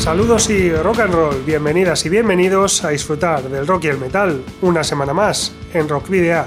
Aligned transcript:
Saludos 0.00 0.48
y 0.48 0.72
rock 0.72 1.00
and 1.00 1.12
roll, 1.12 1.42
bienvenidas 1.44 2.06
y 2.06 2.08
bienvenidos 2.08 2.84
a 2.84 2.88
disfrutar 2.88 3.42
del 3.42 3.66
rock 3.66 3.84
y 3.84 3.88
el 3.88 3.98
metal 3.98 4.42
una 4.62 4.82
semana 4.82 5.12
más 5.12 5.52
en 5.74 5.90
Rock 5.90 6.08
Video. 6.08 6.46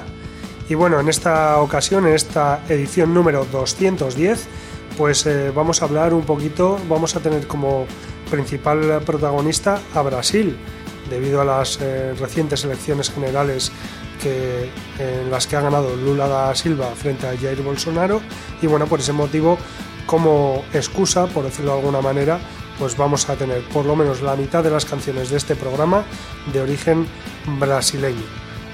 Y 0.67 0.73
bueno, 0.73 0.99
en 0.99 1.07
esta 1.07 1.61
ocasión, 1.61 2.08
en 2.08 2.16
esta 2.16 2.63
edición 2.67 3.13
número 3.13 3.45
210, 3.45 4.47
pues 4.97 5.27
eh, 5.27 5.52
vamos 5.52 5.84
a 5.84 5.85
hablar 5.85 6.16
un 6.16 6.23
poquito, 6.23 6.80
vamos 6.89 7.16
a 7.16 7.20
tener 7.20 7.45
como 7.45 7.85
principal 8.31 8.99
protagonista 9.05 9.80
a 9.94 10.02
Brasil, 10.02 10.58
debido 11.11 11.39
a 11.39 11.45
las 11.45 11.80
eh, 11.80 12.16
recientes 12.20 12.63
elecciones 12.63 13.11
generales 13.11 13.72
que, 14.20 14.72
en 14.97 15.30
las 15.30 15.45
que 15.45 15.58
ha 15.58 15.61
ganado 15.61 15.95
Lula 15.95 16.27
da 16.27 16.55
Silva 16.55 16.88
frente 16.95 17.27
a 17.27 17.38
Jair 17.38 17.61
Bolsonaro. 17.61 18.20
Y 18.63 18.67
bueno, 18.67 18.88
por 18.88 18.99
ese 18.99 19.13
motivo, 19.13 19.59
como 20.08 20.66
excusa, 20.73 21.27
por 21.27 21.44
decirlo 21.44 21.73
de 21.73 21.77
alguna 21.77 22.02
manera, 22.02 22.39
pues 22.79 22.97
vamos 22.97 23.29
a 23.29 23.35
tener 23.35 23.61
por 23.69 23.85
lo 23.85 23.95
menos 23.95 24.21
la 24.21 24.35
mitad 24.35 24.63
de 24.63 24.71
las 24.71 24.85
canciones 24.85 25.29
de 25.29 25.38
este 25.38 25.55
programa 25.55 26.03
de 26.52 26.61
origen 26.61 27.05
brasileño. 27.59 28.25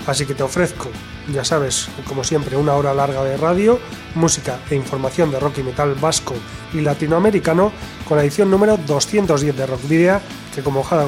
Así 0.08 0.26
que 0.26 0.34
te 0.34 0.44
ofrezco, 0.44 0.90
ya 1.32 1.44
sabes, 1.44 1.90
como 2.08 2.24
siempre, 2.24 2.58
una 2.58 2.74
hora 2.74 2.92
larga 2.94 3.24
de 3.24 3.38
radio, 3.38 3.80
música 4.16 4.60
e 4.70 4.76
información 4.76 5.30
de 5.30 5.40
rock 5.40 5.60
y 5.60 5.64
metal 5.64 5.94
vasco 5.96 6.34
y 6.74 6.82
latinoamericano 6.82 7.72
con 8.08 8.18
la 8.18 8.24
edición 8.24 8.50
número 8.50 8.78
210 8.78 9.56
de 9.56 9.68
Rock 9.68 9.88
Video, 9.88 10.20
que 10.56 10.64
como 10.64 10.84
cada, 10.84 11.06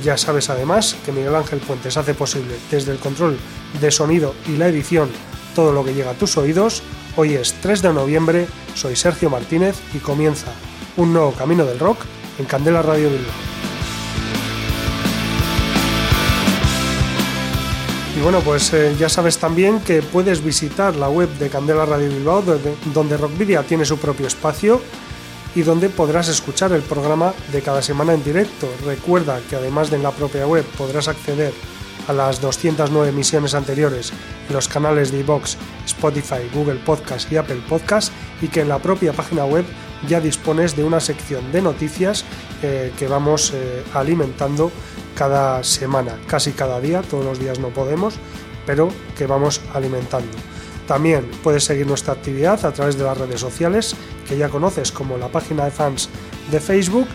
Ya 0.03 0.17
sabes 0.17 0.49
además 0.49 0.97
que 1.05 1.13
Miguel 1.13 1.35
Ángel 1.35 1.59
Puentes 1.59 1.95
hace 1.95 2.13
posible 2.13 2.57
desde 2.69 2.91
el 2.91 2.99
control 2.99 3.37
de 3.79 3.91
sonido 3.91 4.35
y 4.47 4.57
la 4.57 4.67
edición 4.67 5.09
todo 5.55 5.71
lo 5.71 5.83
que 5.83 5.95
llega 5.95 6.11
a 6.11 6.13
tus 6.13 6.37
oídos. 6.37 6.83
Hoy 7.15 7.33
es 7.33 7.53
3 7.61 7.81
de 7.81 7.93
noviembre, 7.93 8.47
soy 8.75 8.95
Sergio 8.95 9.31
Martínez 9.31 9.75
y 9.93 9.97
comienza 9.97 10.51
un 10.97 11.13
nuevo 11.13 11.31
camino 11.31 11.65
del 11.65 11.79
rock 11.79 11.99
en 12.37 12.45
Candela 12.45 12.83
Radio 12.83 13.09
Bilbao. 13.09 13.33
Y 18.17 18.21
bueno, 18.21 18.39
pues 18.41 18.71
eh, 18.73 18.95
ya 18.97 19.09
sabes 19.09 19.37
también 19.39 19.79
que 19.79 20.01
puedes 20.01 20.43
visitar 20.43 20.95
la 20.95 21.09
web 21.09 21.29
de 21.37 21.49
Candela 21.49 21.85
Radio 21.85 22.09
Bilbao, 22.09 22.41
donde, 22.41 22.75
donde 22.93 23.17
Rockvidia 23.17 23.63
tiene 23.63 23.85
su 23.85 23.97
propio 23.97 24.27
espacio 24.27 24.81
y 25.53 25.63
donde 25.63 25.89
podrás 25.89 26.27
escuchar 26.27 26.73
el 26.73 26.81
programa 26.81 27.33
de 27.51 27.61
cada 27.61 27.81
semana 27.81 28.13
en 28.13 28.23
directo. 28.23 28.69
Recuerda 28.85 29.39
que 29.49 29.55
además 29.55 29.89
de 29.89 29.97
en 29.97 30.03
la 30.03 30.11
propia 30.11 30.45
web 30.45 30.65
podrás 30.77 31.07
acceder 31.07 31.53
las 32.13 32.41
209 32.41 33.09
emisiones 33.09 33.53
anteriores 33.53 34.13
en 34.47 34.55
los 34.55 34.67
canales 34.67 35.11
de 35.11 35.19
iVox, 35.19 35.57
Spotify, 35.85 36.49
Google 36.53 36.79
Podcast 36.85 37.31
y 37.31 37.37
Apple 37.37 37.61
Podcast 37.67 38.11
y 38.41 38.47
que 38.47 38.61
en 38.61 38.69
la 38.69 38.79
propia 38.79 39.13
página 39.13 39.45
web 39.45 39.65
ya 40.07 40.19
dispones 40.19 40.75
de 40.75 40.83
una 40.83 40.99
sección 40.99 41.51
de 41.51 41.61
noticias 41.61 42.25
eh, 42.61 42.91
que 42.97 43.07
vamos 43.07 43.51
eh, 43.53 43.83
alimentando 43.93 44.71
cada 45.15 45.63
semana, 45.63 46.17
casi 46.27 46.51
cada 46.51 46.79
día, 46.79 47.01
todos 47.01 47.25
los 47.25 47.39
días 47.39 47.59
no 47.59 47.69
podemos, 47.69 48.15
pero 48.65 48.89
que 49.17 49.27
vamos 49.27 49.61
alimentando. 49.73 50.31
También 50.87 51.29
puedes 51.43 51.63
seguir 51.63 51.87
nuestra 51.87 52.13
actividad 52.13 52.63
a 52.65 52.71
través 52.71 52.97
de 52.97 53.03
las 53.03 53.17
redes 53.17 53.39
sociales 53.39 53.95
que 54.27 54.37
ya 54.37 54.49
conoces 54.49 54.91
como 54.91 55.17
la 55.17 55.29
página 55.29 55.65
de 55.65 55.71
fans 55.71 56.09
de 56.51 56.59
Facebook, 56.59 57.07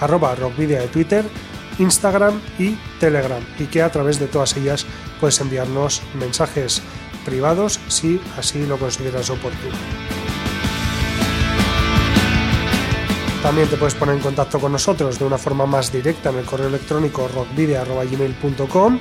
arroba 0.00 0.34
rockvidia 0.34 0.80
de 0.80 0.88
Twitter, 0.88 1.24
Instagram 1.78 2.40
y 2.58 2.76
Telegram 2.98 3.42
y 3.58 3.64
que 3.66 3.82
a 3.82 3.90
través 3.90 4.18
de 4.18 4.26
todas 4.26 4.56
ellas 4.56 4.86
puedes 5.20 5.40
enviarnos 5.40 6.02
mensajes 6.18 6.82
privados 7.24 7.80
si 7.88 8.20
así 8.38 8.66
lo 8.66 8.78
consideras 8.78 9.30
oportuno. 9.30 9.76
También 13.42 13.68
te 13.68 13.76
puedes 13.76 13.94
poner 13.94 14.16
en 14.16 14.22
contacto 14.22 14.58
con 14.58 14.72
nosotros 14.72 15.18
de 15.18 15.24
una 15.24 15.38
forma 15.38 15.66
más 15.66 15.92
directa 15.92 16.30
en 16.30 16.38
el 16.38 16.44
correo 16.44 16.68
electrónico 16.68 17.28
rockvideo.gmail.com 17.28 18.98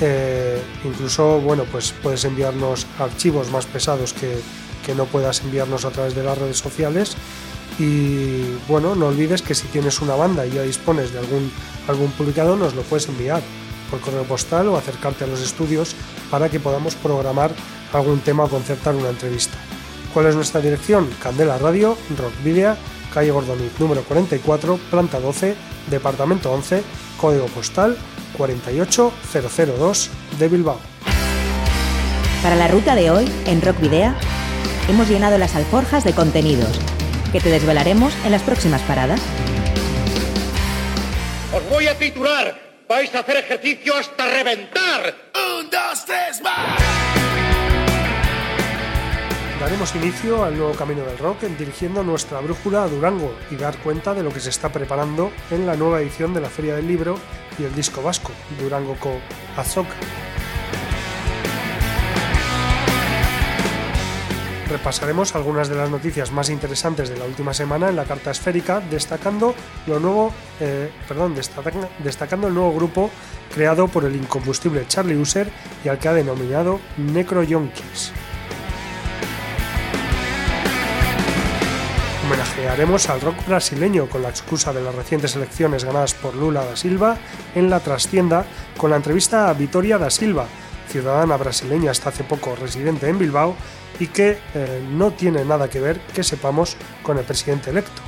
eh, 0.00 0.60
incluso, 0.84 1.40
bueno, 1.40 1.64
pues 1.70 1.92
puedes 2.02 2.24
enviarnos 2.24 2.86
archivos 2.98 3.50
más 3.50 3.66
pesados 3.66 4.12
que, 4.12 4.40
que 4.84 4.94
no 4.94 5.04
puedas 5.04 5.42
enviarnos 5.42 5.84
a 5.84 5.90
través 5.90 6.14
de 6.14 6.24
las 6.24 6.36
redes 6.36 6.58
sociales 6.58 7.16
y 7.78 8.56
bueno, 8.68 8.94
no 8.94 9.06
olvides 9.08 9.42
que 9.42 9.54
si 9.54 9.66
tienes 9.68 10.00
una 10.00 10.14
banda 10.14 10.46
y 10.46 10.50
ya 10.50 10.62
dispones 10.62 11.12
de 11.12 11.18
algún, 11.18 11.50
algún 11.88 12.10
publicado, 12.12 12.56
nos 12.56 12.74
lo 12.74 12.82
puedes 12.82 13.08
enviar 13.08 13.42
por 13.90 14.00
correo 14.00 14.24
postal 14.24 14.68
o 14.68 14.76
acercarte 14.76 15.24
a 15.24 15.26
los 15.26 15.40
estudios 15.40 15.94
para 16.30 16.48
que 16.48 16.60
podamos 16.60 16.94
programar 16.94 17.50
algún 17.92 18.20
tema 18.20 18.44
o 18.44 18.48
concertar 18.48 18.94
una 18.94 19.10
entrevista. 19.10 19.56
¿Cuál 20.12 20.26
es 20.26 20.36
nuestra 20.36 20.60
dirección? 20.60 21.08
Candela 21.22 21.58
Radio, 21.58 21.96
Rock 22.16 22.32
Video, 22.44 22.76
calle 23.12 23.32
Gordoniz, 23.32 23.72
número 23.78 24.02
44, 24.02 24.78
planta 24.90 25.18
12, 25.20 25.56
departamento 25.90 26.52
11, 26.52 26.82
código 27.20 27.46
postal 27.46 27.96
48002 28.36 30.10
de 30.38 30.48
Bilbao. 30.48 30.78
Para 32.42 32.56
la 32.56 32.68
ruta 32.68 32.94
de 32.94 33.10
hoy, 33.10 33.28
en 33.46 33.62
Rock 33.62 33.80
Video, 33.80 34.14
hemos 34.88 35.08
llenado 35.08 35.38
las 35.38 35.54
alforjas 35.54 36.04
de 36.04 36.12
contenidos 36.12 36.78
que 37.34 37.40
te 37.40 37.50
desvelaremos 37.50 38.14
en 38.24 38.30
las 38.30 38.42
próximas 38.42 38.80
paradas. 38.82 39.20
Os 41.52 41.68
voy 41.68 41.88
a 41.88 41.98
titular. 41.98 42.56
Vais 42.88 43.12
a 43.12 43.18
hacer 43.18 43.38
ejercicio 43.38 43.96
hasta 43.96 44.24
reventar. 44.24 45.12
Un, 45.34 45.68
dos, 45.68 46.04
tres, 46.06 46.40
más. 46.44 46.80
Daremos 49.58 49.92
inicio 49.96 50.44
al 50.44 50.56
nuevo 50.56 50.74
camino 50.74 51.04
del 51.04 51.18
rock 51.18 51.42
dirigiendo 51.58 52.04
nuestra 52.04 52.38
brújula 52.38 52.84
a 52.84 52.88
Durango 52.88 53.34
y 53.50 53.56
dar 53.56 53.76
cuenta 53.78 54.14
de 54.14 54.22
lo 54.22 54.32
que 54.32 54.38
se 54.38 54.50
está 54.50 54.68
preparando 54.68 55.32
en 55.50 55.66
la 55.66 55.74
nueva 55.74 56.00
edición 56.02 56.34
de 56.34 56.40
la 56.40 56.48
Feria 56.48 56.76
del 56.76 56.86
Libro 56.86 57.18
y 57.58 57.64
el 57.64 57.74
disco 57.74 58.00
vasco, 58.00 58.30
Durango 58.60 58.94
Co 59.00 59.18
Azoka. 59.56 59.96
Repasaremos 64.68 65.34
algunas 65.34 65.68
de 65.68 65.76
las 65.76 65.90
noticias 65.90 66.32
más 66.32 66.50
interesantes 66.50 67.08
de 67.08 67.16
la 67.16 67.24
última 67.24 67.54
semana 67.54 67.88
en 67.88 67.96
la 67.96 68.04
carta 68.04 68.30
esférica, 68.30 68.80
destacando 68.80 69.54
lo 69.86 70.00
nuevo, 70.00 70.32
eh, 70.60 70.90
perdón, 71.06 71.34
destacando 71.34 72.48
el 72.48 72.54
nuevo 72.54 72.74
grupo 72.74 73.10
creado 73.54 73.88
por 73.88 74.04
el 74.04 74.16
incombustible 74.16 74.86
Charlie 74.88 75.16
User 75.16 75.48
y 75.84 75.88
al 75.88 75.98
que 75.98 76.08
ha 76.08 76.14
denominado 76.14 76.80
Necro 76.96 77.42
Yonkis. 77.42 78.12
Homenajearemos 82.26 83.10
al 83.10 83.20
rock 83.20 83.46
brasileño 83.46 84.08
con 84.08 84.22
la 84.22 84.30
excusa 84.30 84.72
de 84.72 84.82
las 84.82 84.94
recientes 84.94 85.36
elecciones 85.36 85.84
ganadas 85.84 86.14
por 86.14 86.34
Lula 86.34 86.64
da 86.64 86.74
Silva 86.74 87.18
en 87.54 87.68
la 87.68 87.80
trastienda 87.80 88.46
con 88.78 88.90
la 88.90 88.96
entrevista 88.96 89.50
a 89.50 89.52
Vitoria 89.52 89.98
da 89.98 90.08
Silva, 90.08 90.46
ciudadana 90.88 91.36
brasileña 91.36 91.90
hasta 91.90 92.08
hace 92.08 92.24
poco 92.24 92.56
residente 92.56 93.08
en 93.08 93.18
Bilbao 93.18 93.54
y 93.98 94.08
que 94.08 94.38
eh, 94.54 94.84
no 94.90 95.12
tiene 95.12 95.44
nada 95.44 95.68
que 95.68 95.80
ver, 95.80 96.00
que 96.14 96.24
sepamos, 96.24 96.76
con 97.02 97.18
el 97.18 97.24
presidente 97.24 97.70
electo. 97.70 98.02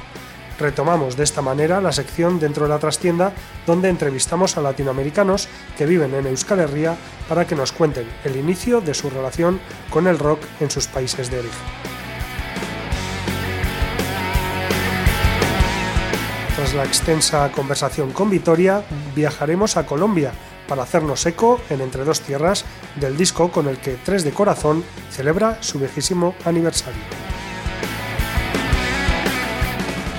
Retomamos 0.59 1.17
de 1.17 1.25
esta 1.25 1.43
manera 1.43 1.81
la 1.83 1.93
sección 1.93 2.41
dentro 2.41 2.65
de 2.65 2.71
la 2.71 2.79
trastienda 2.79 3.33
donde 3.67 3.91
entrevistamos 3.91 4.57
a 4.57 4.63
latinoamericanos 4.63 5.49
que 5.77 5.85
viven 5.85 6.15
en 6.15 6.27
Euskal 6.27 6.61
Herria 6.61 6.97
para 7.29 7.47
que 7.47 7.55
nos 7.55 7.73
cuenten 7.73 8.09
el 8.25 8.37
inicio 8.37 8.81
de 8.81 8.95
su 8.95 9.11
relación 9.11 9.61
con 9.91 10.07
el 10.07 10.19
rock 10.19 10.41
en 10.61 10.71
sus 10.71 10.87
países 10.87 11.31
de 11.31 11.41
origen. 11.41 11.61
Tras 16.57 16.73
la 16.73 16.85
extensa 16.85 17.53
conversación 17.53 18.13
con 18.13 18.31
Vitoria, 18.31 18.83
viajaremos 19.15 19.77
a 19.77 19.85
Colombia 19.85 20.33
para 20.69 20.83
hacernos 20.83 21.25
eco 21.27 21.61
en 21.71 21.81
Entre 21.81 22.05
dos 22.05 22.21
Tierras 22.21 22.65
del 22.97 23.17
disco 23.17 23.51
con 23.51 23.69
el 23.69 23.79
que 23.79 23.99
Tres 24.05 24.25
de 24.25 24.33
Corazón 24.33 24.85
celebra 25.11 25.63
su 25.63 25.79
viejísimo 25.79 26.35
aniversario. 26.45 27.03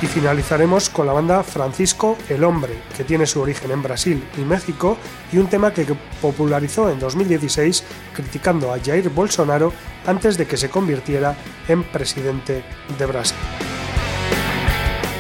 Y 0.02 0.06
finalizaremos 0.06 0.90
con 0.90 1.08
la 1.08 1.14
banda 1.14 1.42
Francisco 1.42 2.18
el 2.30 2.44
Hombre, 2.44 2.74
que 2.96 3.04
tiene 3.04 3.26
su 3.26 3.42
origen 3.42 3.72
en 3.72 3.82
Brasil 3.82 4.24
y 4.38 4.42
México, 4.42 4.96
y 5.32 5.40
un 5.40 5.48
tema 5.48 5.74
que 5.74 5.88
popularizó 6.22 6.92
en 6.92 7.00
2016 7.00 7.84
criticando 8.14 8.72
a 8.72 8.80
Jair 8.80 9.10
Bolsonaro 9.10 9.74
antes 10.06 10.38
de 10.38 10.46
que 10.46 10.58
se 10.58 10.70
convirtiera 10.70 11.36
en 11.68 11.84
presidente 11.84 12.64
de 12.98 13.06
Brasil. 13.08 13.38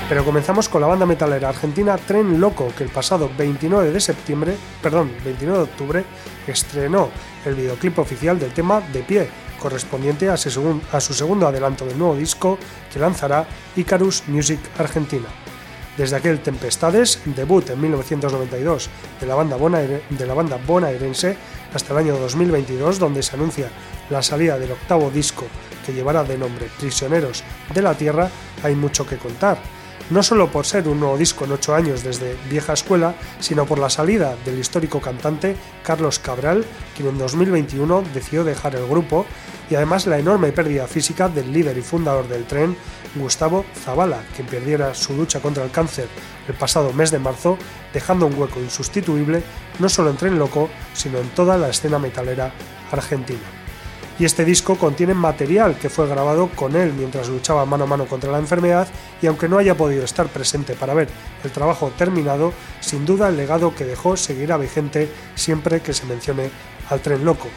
Pero 0.09 0.23
comenzamos 0.23 0.69
con 0.69 0.79
la 0.79 0.87
banda 0.87 1.05
metalera 1.05 1.49
argentina 1.49 1.97
Tren 1.97 2.39
Loco, 2.39 2.71
que 2.77 2.85
el 2.85 2.89
pasado 2.89 3.29
29 3.37 3.91
de 3.91 3.99
septiembre, 3.99 4.55
perdón, 4.81 5.11
29 5.25 5.57
de 5.57 5.63
octubre, 5.65 6.05
estrenó 6.47 7.09
el 7.43 7.55
videoclip 7.55 7.99
oficial 7.99 8.39
del 8.39 8.53
tema 8.53 8.79
De 8.79 9.01
Pie, 9.01 9.27
correspondiente 9.59 10.29
a 10.29 10.37
su, 10.37 10.81
a 10.93 11.01
su 11.01 11.13
segundo 11.13 11.45
adelanto 11.45 11.85
del 11.85 11.97
nuevo 11.97 12.15
disco 12.15 12.57
que 12.91 12.99
lanzará 12.99 13.45
Icarus 13.75 14.23
Music 14.27 14.61
Argentina. 14.77 15.27
Desde 15.97 16.15
aquel 16.15 16.39
Tempestades, 16.39 17.19
debut 17.25 17.69
en 17.69 17.81
1992 17.81 18.89
de 19.19 19.27
la 19.27 19.35
banda, 19.35 19.57
de 19.57 20.25
la 20.25 20.33
banda 20.33 20.57
bonaerense, 20.65 21.35
hasta 21.73 21.91
el 21.91 21.99
año 21.99 22.17
2022, 22.17 22.97
donde 22.97 23.21
se 23.21 23.35
anuncia 23.35 23.67
la 24.09 24.21
salida 24.21 24.57
del 24.57 24.71
octavo 24.71 25.09
disco 25.09 25.47
que 25.85 25.91
llevará 25.91 26.23
de 26.23 26.37
nombre 26.37 26.69
Prisioneros 26.79 27.43
de 27.73 27.81
la 27.81 27.93
Tierra, 27.93 28.29
hay 28.63 28.75
mucho 28.75 29.05
que 29.05 29.17
contar 29.17 29.57
no 30.09 30.23
solo 30.23 30.49
por 30.51 30.65
ser 30.65 30.87
un 30.87 30.99
nuevo 30.99 31.17
disco 31.17 31.45
en 31.45 31.51
ocho 31.51 31.75
años 31.75 32.03
desde 32.03 32.37
Vieja 32.49 32.73
Escuela, 32.73 33.15
sino 33.39 33.65
por 33.65 33.79
la 33.79 33.89
salida 33.89 34.35
del 34.45 34.59
histórico 34.59 35.01
cantante 35.01 35.55
Carlos 35.83 36.19
Cabral, 36.19 36.65
quien 36.95 37.09
en 37.09 37.17
2021 37.17 38.03
decidió 38.13 38.43
dejar 38.43 38.75
el 38.75 38.87
grupo, 38.87 39.25
y 39.69 39.75
además 39.75 40.07
la 40.07 40.17
enorme 40.17 40.51
pérdida 40.53 40.87
física 40.87 41.27
del 41.27 41.51
líder 41.51 41.77
y 41.77 41.81
fundador 41.81 42.27
del 42.27 42.45
tren, 42.45 42.77
Gustavo 43.15 43.65
Zavala, 43.75 44.23
quien 44.35 44.47
perdiera 44.47 44.93
su 44.93 45.13
lucha 45.13 45.41
contra 45.41 45.63
el 45.63 45.71
cáncer 45.71 46.07
el 46.47 46.53
pasado 46.53 46.93
mes 46.93 47.11
de 47.11 47.19
marzo, 47.19 47.57
dejando 47.93 48.27
un 48.27 48.39
hueco 48.39 48.61
insustituible 48.61 49.43
no 49.79 49.89
solo 49.89 50.09
en 50.11 50.17
Tren 50.17 50.39
Loco, 50.39 50.69
sino 50.93 51.17
en 51.17 51.29
toda 51.29 51.57
la 51.57 51.69
escena 51.69 51.99
metalera 51.99 52.53
argentina 52.91 53.56
y 54.19 54.25
este 54.25 54.45
disco 54.45 54.77
contiene 54.77 55.13
material 55.13 55.77
que 55.77 55.89
fue 55.89 56.07
grabado 56.07 56.49
con 56.55 56.75
él 56.75 56.93
mientras 56.93 57.29
luchaba 57.29 57.65
mano 57.65 57.83
a 57.83 57.87
mano 57.87 58.05
contra 58.05 58.31
la 58.31 58.39
enfermedad 58.39 58.87
y 59.21 59.27
aunque 59.27 59.47
no 59.47 59.57
haya 59.57 59.75
podido 59.75 60.03
estar 60.03 60.27
presente 60.27 60.73
para 60.73 60.93
ver 60.93 61.07
el 61.43 61.51
trabajo 61.51 61.91
terminado, 61.97 62.53
sin 62.79 63.05
duda 63.05 63.29
el 63.29 63.37
legado 63.37 63.75
que 63.75 63.85
dejó 63.85 64.17
seguirá 64.17 64.57
vigente 64.57 65.09
siempre 65.35 65.81
que 65.81 65.93
se 65.93 66.05
mencione 66.05 66.49
al 66.89 67.01
tren 67.01 67.23
loco. 67.23 67.47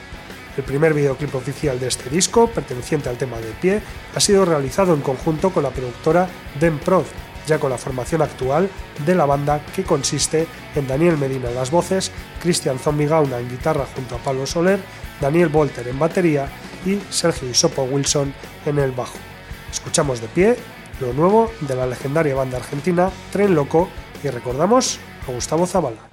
El 0.56 0.64
primer 0.64 0.92
videoclip 0.92 1.34
oficial 1.34 1.78
de 1.80 1.86
este 1.88 2.10
disco, 2.10 2.48
perteneciente 2.48 3.08
al 3.08 3.16
tema 3.16 3.38
de 3.38 3.52
pie, 3.60 3.80
ha 4.14 4.20
sido 4.20 4.44
realizado 4.44 4.92
en 4.92 5.00
conjunto 5.00 5.50
con 5.50 5.62
la 5.62 5.70
productora 5.70 6.28
Den 6.58 6.78
Prod, 6.78 7.04
ya 7.46 7.58
con 7.58 7.70
la 7.70 7.78
formación 7.78 8.20
actual 8.20 8.68
de 9.06 9.14
la 9.14 9.24
banda 9.26 9.64
que 9.74 9.84
consiste 9.84 10.46
en 10.74 10.86
Daniel 10.86 11.16
Medina 11.16 11.48
en 11.48 11.54
las 11.54 11.70
voces, 11.70 12.10
Cristian 12.42 12.78
Zombigauna 12.78 13.38
en 13.38 13.48
guitarra 13.48 13.86
junto 13.94 14.16
a 14.16 14.18
Pablo 14.18 14.46
Soler, 14.46 14.80
Daniel 15.20 15.49
Volter 15.49 15.87
en 15.88 15.99
batería 15.99 16.49
y 16.84 16.99
Sergio 17.11 17.49
Isopo 17.49 17.82
Wilson 17.84 18.32
en 18.67 18.78
el 18.78 18.93
bajo. 18.93 19.19
Escuchamos 19.70 20.20
de 20.20 20.28
pie 20.28 20.56
lo 21.00 21.12
nuevo 21.12 21.50
de 21.61 21.75
la 21.75 21.87
legendaria 21.87 22.34
banda 22.34 22.58
argentina 22.58 23.11
Tren 23.32 23.55
Loco 23.55 23.88
y 24.22 24.28
recordamos 24.28 24.99
a 25.26 25.32
Gustavo 25.32 25.67
Zavala. 25.67 26.11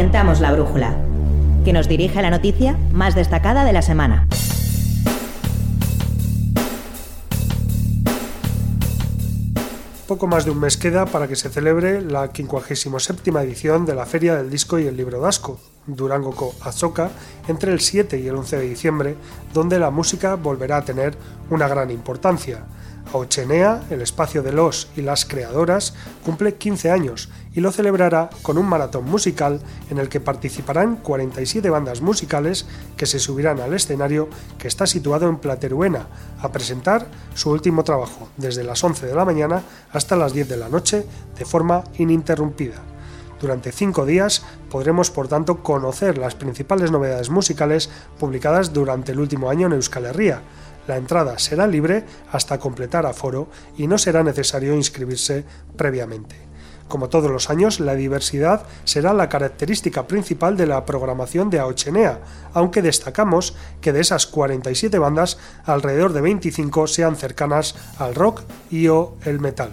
Orientamos 0.00 0.40
la 0.40 0.50
brújula, 0.52 0.96
que 1.62 1.74
nos 1.74 1.86
dirige 1.86 2.18
a 2.20 2.22
la 2.22 2.30
noticia 2.30 2.74
más 2.90 3.14
destacada 3.14 3.66
de 3.66 3.74
la 3.74 3.82
semana. 3.82 4.26
Poco 10.08 10.26
más 10.26 10.46
de 10.46 10.52
un 10.52 10.60
mes 10.60 10.78
queda 10.78 11.04
para 11.04 11.28
que 11.28 11.36
se 11.36 11.50
celebre 11.50 12.00
la 12.00 12.30
57 12.32 13.30
edición 13.42 13.84
de 13.84 13.94
la 13.94 14.06
Feria 14.06 14.36
del 14.36 14.48
Disco 14.48 14.78
y 14.78 14.86
el 14.86 14.96
Libro 14.96 15.20
Dasco, 15.20 15.60
Durango 15.86 16.34
Co 16.34 16.54
Azoka, 16.62 17.10
entre 17.46 17.70
el 17.70 17.80
7 17.80 18.18
y 18.20 18.26
el 18.26 18.36
11 18.36 18.56
de 18.56 18.68
diciembre, 18.70 19.16
donde 19.52 19.78
la 19.78 19.90
música 19.90 20.34
volverá 20.36 20.78
a 20.78 20.84
tener 20.86 21.14
una 21.50 21.68
gran 21.68 21.90
importancia. 21.90 22.64
Ochenea, 23.12 23.82
el 23.90 24.00
espacio 24.00 24.42
de 24.42 24.52
los 24.52 24.88
y 24.96 25.02
las 25.02 25.26
creadoras, 25.26 25.94
cumple 26.24 26.54
15 26.54 26.90
años 26.90 27.28
y 27.54 27.60
lo 27.60 27.72
celebrará 27.72 28.30
con 28.42 28.58
un 28.58 28.66
maratón 28.66 29.04
musical 29.04 29.60
en 29.90 29.98
el 29.98 30.08
que 30.08 30.20
participarán 30.20 30.96
47 30.96 31.68
bandas 31.70 32.00
musicales 32.00 32.66
que 32.96 33.06
se 33.06 33.18
subirán 33.18 33.60
al 33.60 33.74
escenario 33.74 34.28
que 34.58 34.68
está 34.68 34.86
situado 34.86 35.28
en 35.28 35.38
Plateruena 35.38 36.06
a 36.40 36.52
presentar 36.52 37.06
su 37.34 37.50
último 37.50 37.84
trabajo 37.84 38.28
desde 38.36 38.64
las 38.64 38.82
11 38.82 39.06
de 39.06 39.14
la 39.14 39.24
mañana 39.24 39.62
hasta 39.92 40.16
las 40.16 40.32
10 40.32 40.48
de 40.48 40.56
la 40.56 40.68
noche 40.68 41.06
de 41.38 41.44
forma 41.44 41.84
ininterrumpida. 41.98 42.82
Durante 43.40 43.72
cinco 43.72 44.04
días 44.04 44.42
podremos, 44.70 45.10
por 45.10 45.26
tanto, 45.26 45.62
conocer 45.62 46.18
las 46.18 46.34
principales 46.34 46.90
novedades 46.90 47.30
musicales 47.30 47.88
publicadas 48.18 48.74
durante 48.74 49.12
el 49.12 49.20
último 49.20 49.48
año 49.48 49.66
en 49.66 49.72
Euskal 49.72 50.04
Herria, 50.04 50.42
la 50.90 50.96
entrada 50.96 51.38
será 51.38 51.66
libre 51.66 52.04
hasta 52.32 52.58
completar 52.58 53.06
aforo 53.06 53.48
y 53.76 53.86
no 53.86 53.96
será 53.96 54.24
necesario 54.24 54.74
inscribirse 54.74 55.44
previamente. 55.76 56.49
Como 56.90 57.08
todos 57.08 57.30
los 57.30 57.50
años, 57.50 57.78
la 57.78 57.94
diversidad 57.94 58.66
será 58.82 59.12
la 59.12 59.28
característica 59.28 60.08
principal 60.08 60.56
de 60.56 60.66
la 60.66 60.84
programación 60.84 61.48
de 61.48 61.60
Aochenea, 61.60 62.18
aunque 62.52 62.82
destacamos 62.82 63.54
que 63.80 63.92
de 63.92 64.00
esas 64.00 64.26
47 64.26 64.98
bandas, 64.98 65.38
alrededor 65.66 66.12
de 66.12 66.20
25 66.20 66.88
sean 66.88 67.14
cercanas 67.14 67.76
al 67.96 68.16
rock 68.16 68.42
y 68.72 68.88
o 68.88 69.14
el 69.24 69.38
metal. 69.38 69.70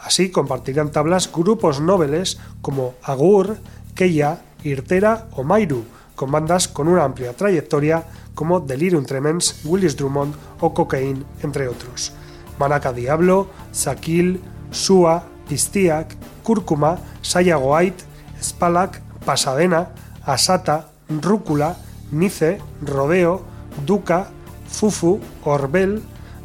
Así 0.00 0.30
compartirán 0.30 0.92
tablas 0.92 1.32
grupos 1.32 1.80
noveles 1.80 2.38
como 2.60 2.94
Agur, 3.02 3.56
Keia, 3.96 4.38
Irtera 4.62 5.26
o 5.32 5.42
Mairu, 5.42 5.82
con 6.14 6.30
bandas 6.30 6.68
con 6.68 6.86
una 6.86 7.02
amplia 7.02 7.32
trayectoria 7.32 8.04
como 8.36 8.60
Delirium 8.60 9.04
Tremens, 9.04 9.62
Willis 9.64 9.96
Drummond 9.96 10.36
o 10.60 10.72
Cocaine, 10.72 11.24
entre 11.42 11.66
otros. 11.66 12.12
Manaka 12.60 12.92
Diablo, 12.92 13.48
Sakil, 13.72 14.40
Sua, 14.70 15.31
Pistiak, 15.48 16.14
Cúrcuma, 16.42 16.98
Sayagoait, 17.22 17.94
Spalak, 18.42 19.00
Pasadena, 19.24 19.90
Asata, 20.24 20.88
Rúcula, 21.08 21.76
Nice, 22.10 22.60
Rodeo, 22.82 23.42
Duca, 23.86 24.28
Fufu, 24.68 25.20
Orbel, 25.44 26.02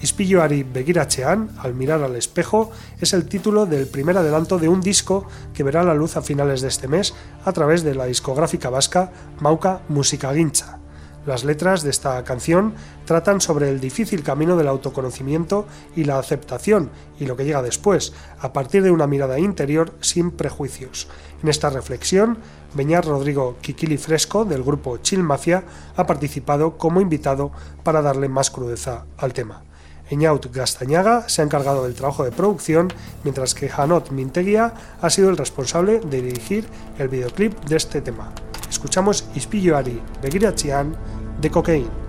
Ispilloari 0.00 0.64
Begiratzean, 0.64 1.50
al 1.58 1.74
mirar 1.74 2.02
al 2.02 2.16
espejo, 2.16 2.70
es 3.00 3.14
el 3.14 3.26
título 3.26 3.64
del 3.64 3.86
primer 3.86 4.18
adelanto 4.18 4.58
de 4.58 4.68
un 4.68 4.82
disco 4.82 5.26
que 5.54 5.62
verá 5.62 5.82
la 5.82 5.94
luz 5.94 6.16
a 6.16 6.22
finales 6.22 6.60
de 6.60 6.68
este 6.68 6.88
mes 6.88 7.14
a 7.44 7.52
través 7.52 7.82
de 7.84 7.94
la 7.94 8.04
discográfica 8.04 8.68
vasca 8.68 9.12
Mauka 9.40 9.80
Musikagincha. 9.88 10.78
Las 11.26 11.44
letras 11.44 11.82
de 11.82 11.88
esta 11.88 12.22
canción 12.22 12.74
tratan 13.04 13.40
sobre 13.40 13.68
el 13.70 13.80
difícil 13.80 14.22
camino 14.22 14.56
del 14.56 14.68
autoconocimiento 14.68 15.66
y 15.94 16.04
la 16.04 16.18
aceptación 16.18 16.90
y 17.18 17.26
lo 17.26 17.36
que 17.36 17.44
llega 17.44 17.62
después, 17.62 18.12
a 18.40 18.52
partir 18.52 18.82
de 18.82 18.90
una 18.90 19.06
mirada 19.06 19.38
interior 19.38 19.92
sin 20.00 20.30
prejuicios. 20.30 21.08
En 21.42 21.48
esta 21.48 21.70
reflexión, 21.70 22.38
Beñar 22.74 23.04
Rodrigo 23.04 23.56
Kikili 23.60 23.98
Fresco, 23.98 24.44
del 24.44 24.62
grupo 24.62 24.98
Chill 24.98 25.22
Mafia, 25.22 25.64
ha 25.96 26.06
participado 26.06 26.76
como 26.76 27.00
invitado 27.00 27.52
para 27.82 28.02
darle 28.02 28.28
más 28.28 28.50
crudeza 28.50 29.04
al 29.16 29.32
tema. 29.32 29.62
Eñaut 30.10 30.52
Gastañaga 30.52 31.28
se 31.28 31.40
ha 31.40 31.44
encargado 31.44 31.84
del 31.84 31.94
trabajo 31.94 32.24
de 32.24 32.32
producción, 32.32 32.92
mientras 33.22 33.54
que 33.54 33.70
Hanot 33.70 34.10
Mintegia 34.10 34.74
ha 35.00 35.10
sido 35.10 35.30
el 35.30 35.36
responsable 35.36 36.00
de 36.00 36.20
dirigir 36.20 36.66
el 36.98 37.08
videoclip 37.08 37.58
de 37.64 37.76
este 37.76 38.00
tema. 38.00 38.32
Escuchamos 38.68 39.24
Ispilloari 39.34 40.00
Begirachian 40.22 40.94
de 41.40 41.50
Cocaine. 41.50 42.03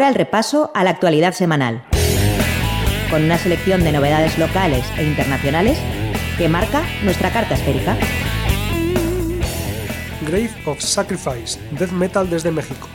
Ahora 0.00 0.08
el 0.08 0.14
repaso 0.14 0.70
a 0.72 0.82
la 0.82 0.88
actualidad 0.88 1.34
semanal, 1.34 1.84
con 3.10 3.22
una 3.22 3.36
selección 3.36 3.84
de 3.84 3.92
novedades 3.92 4.38
locales 4.38 4.82
e 4.96 5.04
internacionales 5.04 5.78
que 6.38 6.48
marca 6.48 6.82
nuestra 7.04 7.30
carta 7.30 7.52
esférica. 7.52 7.98
Grave 10.22 10.52
of 10.64 10.80
Sacrifice, 10.80 11.60
Death 11.72 11.90
Metal 11.90 12.30
desde 12.30 12.50
México. 12.50 12.88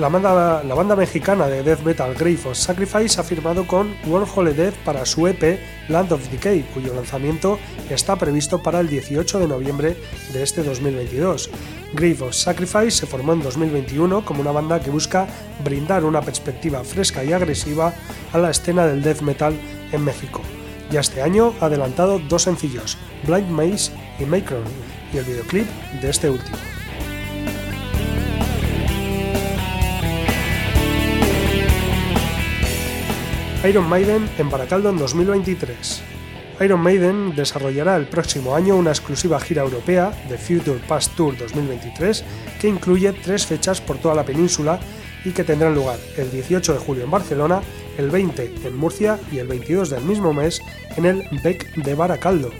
La 0.00 0.08
banda, 0.08 0.64
la 0.64 0.74
banda 0.74 0.96
mexicana 0.96 1.46
de 1.46 1.62
death 1.62 1.84
metal 1.84 2.14
Grave 2.14 2.40
of 2.46 2.56
Sacrifice 2.56 3.20
ha 3.20 3.22
firmado 3.22 3.64
con 3.64 3.94
Wormhole 4.06 4.54
Death 4.54 4.74
para 4.84 5.06
su 5.06 5.28
EP 5.28 5.60
Land 5.88 6.10
of 6.10 6.28
Decay, 6.32 6.62
cuyo 6.74 6.92
lanzamiento 6.94 7.60
está 7.88 8.16
previsto 8.16 8.60
para 8.60 8.80
el 8.80 8.88
18 8.88 9.38
de 9.38 9.46
noviembre 9.46 9.96
de 10.32 10.42
este 10.42 10.64
2022. 10.64 11.48
Grave 11.92 12.22
of 12.22 12.34
Sacrifice 12.34 12.92
se 12.92 13.06
formó 13.06 13.32
en 13.32 13.42
2021 13.42 14.24
como 14.24 14.40
una 14.40 14.52
banda 14.52 14.80
que 14.80 14.90
busca 14.90 15.26
brindar 15.64 16.04
una 16.04 16.20
perspectiva 16.20 16.84
fresca 16.84 17.24
y 17.24 17.32
agresiva 17.32 17.92
a 18.32 18.38
la 18.38 18.50
escena 18.50 18.86
del 18.86 19.02
death 19.02 19.22
metal 19.22 19.54
en 19.90 20.04
México. 20.04 20.40
Ya 20.90 21.00
este 21.00 21.22
año 21.22 21.54
ha 21.60 21.66
adelantado 21.66 22.18
dos 22.18 22.42
sencillos, 22.42 22.96
Blind 23.26 23.50
Maze 23.50 23.92
y 24.18 24.24
Macron, 24.24 24.64
y 25.12 25.18
el 25.18 25.24
videoclip 25.24 25.66
de 26.00 26.10
este 26.10 26.30
último. 26.30 26.56
Iron 33.68 33.88
Maiden 33.88 34.28
en 34.38 34.48
Baracaldo 34.48 34.90
en 34.90 34.96
2023. 34.96 36.19
Iron 36.60 36.80
Maiden 36.80 37.34
desarrollará 37.34 37.96
el 37.96 38.06
próximo 38.06 38.54
año 38.54 38.76
una 38.76 38.90
exclusiva 38.90 39.40
gira 39.40 39.62
europea, 39.62 40.12
The 40.28 40.36
Future 40.36 40.78
Past 40.86 41.16
Tour 41.16 41.34
2023, 41.38 42.22
que 42.60 42.68
incluye 42.68 43.12
tres 43.14 43.46
fechas 43.46 43.80
por 43.80 43.96
toda 43.96 44.14
la 44.14 44.24
península 44.24 44.78
y 45.24 45.30
que 45.30 45.42
tendrán 45.42 45.74
lugar 45.74 45.98
el 46.18 46.30
18 46.30 46.74
de 46.74 46.78
julio 46.78 47.04
en 47.04 47.10
Barcelona, 47.10 47.62
el 47.96 48.10
20 48.10 48.54
en 48.64 48.76
Murcia 48.76 49.18
y 49.32 49.38
el 49.38 49.46
22 49.46 49.88
del 49.88 50.04
mismo 50.04 50.34
mes 50.34 50.60
en 50.96 51.06
el 51.06 51.24
Bec 51.42 51.74
de 51.76 51.94
Baracaldo. 51.94 52.50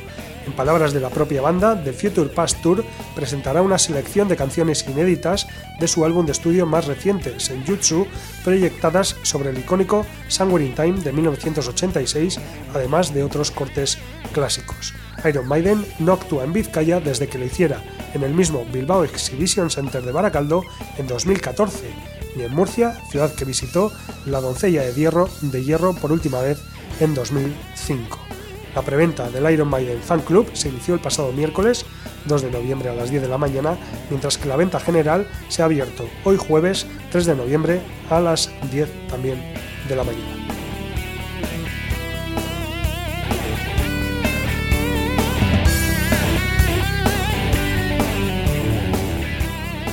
En 0.51 0.57
palabras 0.57 0.93
de 0.93 0.99
la 0.99 1.11
propia 1.11 1.43
banda, 1.43 1.81
The 1.81 1.93
Future 1.93 2.29
Past 2.29 2.61
Tour 2.61 2.85
presentará 3.15 3.63
una 3.63 3.79
selección 3.79 4.27
de 4.27 4.35
canciones 4.35 4.85
inéditas 4.89 5.47
de 5.79 5.87
su 5.87 6.05
álbum 6.05 6.27
de 6.27 6.33
estudio 6.33 6.67
más 6.67 6.89
reciente, 6.89 7.39
Senjutsu, 7.39 8.09
proyectadas 8.43 9.15
sobre 9.23 9.51
el 9.51 9.59
icónico 9.59 10.05
Somewhere 10.27 10.67
in 10.67 10.75
Time 10.75 11.01
de 11.03 11.13
1986, 11.13 12.41
además 12.75 13.15
de 13.15 13.23
otros 13.23 13.53
cortes 13.53 13.99
clásicos. 14.33 14.93
Iron 15.25 15.47
Maiden 15.47 15.87
no 16.01 16.15
actúa 16.15 16.43
en 16.43 16.53
Vizcaya 16.53 16.99
desde 16.99 17.29
que 17.29 17.39
lo 17.39 17.45
hiciera 17.45 17.81
en 18.13 18.25
el 18.25 18.35
mismo 18.35 18.67
Bilbao 18.73 19.05
Exhibition 19.05 19.71
Center 19.71 20.03
de 20.03 20.11
Baracaldo 20.11 20.65
en 20.99 21.07
2014, 21.07 21.93
ni 22.35 22.43
en 22.43 22.53
Murcia, 22.53 23.01
ciudad 23.09 23.33
que 23.37 23.45
visitó 23.45 23.93
la 24.27 24.41
doncella 24.41 24.83
de 24.83 24.95
hierro, 24.95 25.29
de 25.43 25.63
hierro 25.63 25.95
por 25.95 26.11
última 26.11 26.41
vez 26.41 26.59
en 26.99 27.15
2005. 27.15 28.30
La 28.75 28.83
preventa 28.83 29.29
del 29.31 29.51
Iron 29.53 29.69
Maiden 29.69 30.01
Fan 30.01 30.21
Club 30.21 30.51
se 30.53 30.69
inició 30.69 30.95
el 30.95 31.01
pasado 31.01 31.33
miércoles 31.33 31.85
2 32.27 32.43
de 32.43 32.51
noviembre 32.51 32.89
a 32.89 32.95
las 32.95 33.11
10 33.11 33.23
de 33.23 33.29
la 33.29 33.39
mañana, 33.39 33.77
mientras 34.11 34.39
que 34.39 34.49
la 34.49 34.57
venta 34.57 34.79
general 34.79 35.27
se 35.49 35.63
ha 35.63 35.65
abierto 35.65 36.09
hoy 36.25 36.37
jueves 36.37 36.87
3 37.11 37.27
de 37.27 37.37
noviembre 37.37 37.81
a 38.09 38.21
las 38.21 38.51
10 38.71 39.09
también 39.09 39.43
de 39.89 39.97
la 39.97 40.05
mañana. 40.05 40.41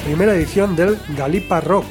Primera 0.05 0.35
edición 0.35 0.75
del 0.75 0.97
Galipa 1.17 1.59
Rock, 1.59 1.85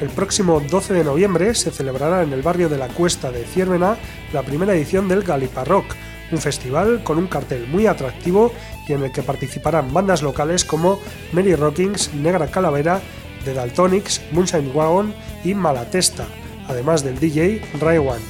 el 0.00 0.08
próximo 0.08 0.60
12 0.60 0.94
de 0.94 1.04
noviembre 1.04 1.54
se 1.54 1.70
celebrará 1.70 2.22
en 2.22 2.32
el 2.32 2.42
barrio 2.42 2.68
de 2.68 2.78
la 2.78 2.88
Cuesta 2.88 3.30
de 3.30 3.44
Ciervena 3.44 3.96
la 4.32 4.42
primera 4.42 4.74
edición 4.74 5.08
del 5.08 5.22
Galipa 5.22 5.64
Rock, 5.64 5.94
un 6.32 6.38
festival 6.38 7.02
con 7.04 7.18
un 7.18 7.26
cartel 7.26 7.66
muy 7.66 7.86
atractivo 7.86 8.52
y 8.88 8.92
en 8.94 9.02
el 9.02 9.12
que 9.12 9.22
participarán 9.22 9.92
bandas 9.92 10.22
locales 10.22 10.64
como 10.64 10.98
Mary 11.32 11.54
Rockings, 11.54 12.14
Negra 12.14 12.46
Calavera, 12.48 13.00
The 13.44 13.54
Daltonics, 13.54 14.22
Moonshine 14.32 14.70
Wagon 14.74 15.14
y 15.44 15.54
Malatesta, 15.54 16.26
además 16.68 17.04
del 17.04 17.18
DJ 17.18 17.62
One. 17.80 18.24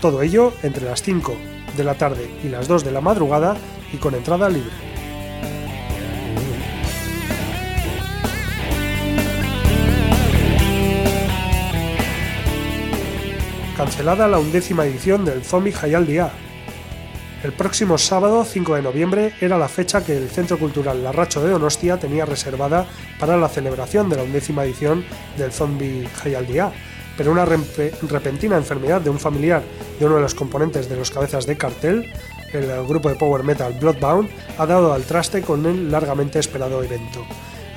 Todo 0.00 0.22
ello 0.22 0.52
entre 0.62 0.84
las 0.84 1.02
5 1.02 1.34
de 1.76 1.84
la 1.84 1.94
tarde 1.94 2.30
y 2.44 2.48
las 2.48 2.68
2 2.68 2.84
de 2.84 2.92
la 2.92 3.00
madrugada 3.00 3.56
y 3.92 3.96
con 3.96 4.14
entrada 4.14 4.48
libre. 4.48 4.93
Cancelada 13.84 14.26
la 14.28 14.38
undécima 14.38 14.86
edición 14.86 15.26
del 15.26 15.44
Zombie 15.44 15.74
Hayal 15.82 16.06
Dia. 16.06 16.30
El 17.42 17.52
próximo 17.52 17.98
sábado 17.98 18.42
5 18.42 18.76
de 18.76 18.80
noviembre 18.80 19.34
era 19.42 19.58
la 19.58 19.68
fecha 19.68 20.02
que 20.02 20.16
el 20.16 20.30
Centro 20.30 20.58
Cultural 20.58 21.04
Larracho 21.04 21.42
de 21.44 21.50
Donostia 21.50 21.98
tenía 21.98 22.24
reservada 22.24 22.86
para 23.20 23.36
la 23.36 23.50
celebración 23.50 24.08
de 24.08 24.16
la 24.16 24.22
undécima 24.22 24.64
edición 24.64 25.04
del 25.36 25.52
Zombie 25.52 26.08
Hayal 26.24 26.46
Dia, 26.46 26.72
pero 27.18 27.30
una 27.30 27.44
repentina 27.44 28.56
enfermedad 28.56 29.02
de 29.02 29.10
un 29.10 29.20
familiar 29.20 29.62
de 30.00 30.06
uno 30.06 30.14
de 30.14 30.22
los 30.22 30.34
componentes 30.34 30.88
de 30.88 30.96
los 30.96 31.10
cabezas 31.10 31.44
de 31.44 31.58
cartel, 31.58 32.10
el 32.54 32.86
grupo 32.86 33.10
de 33.10 33.16
power 33.16 33.42
metal 33.42 33.74
Bloodbound, 33.78 34.30
ha 34.56 34.64
dado 34.64 34.94
al 34.94 35.02
traste 35.02 35.42
con 35.42 35.66
el 35.66 35.92
largamente 35.92 36.38
esperado 36.38 36.82
evento. 36.82 37.26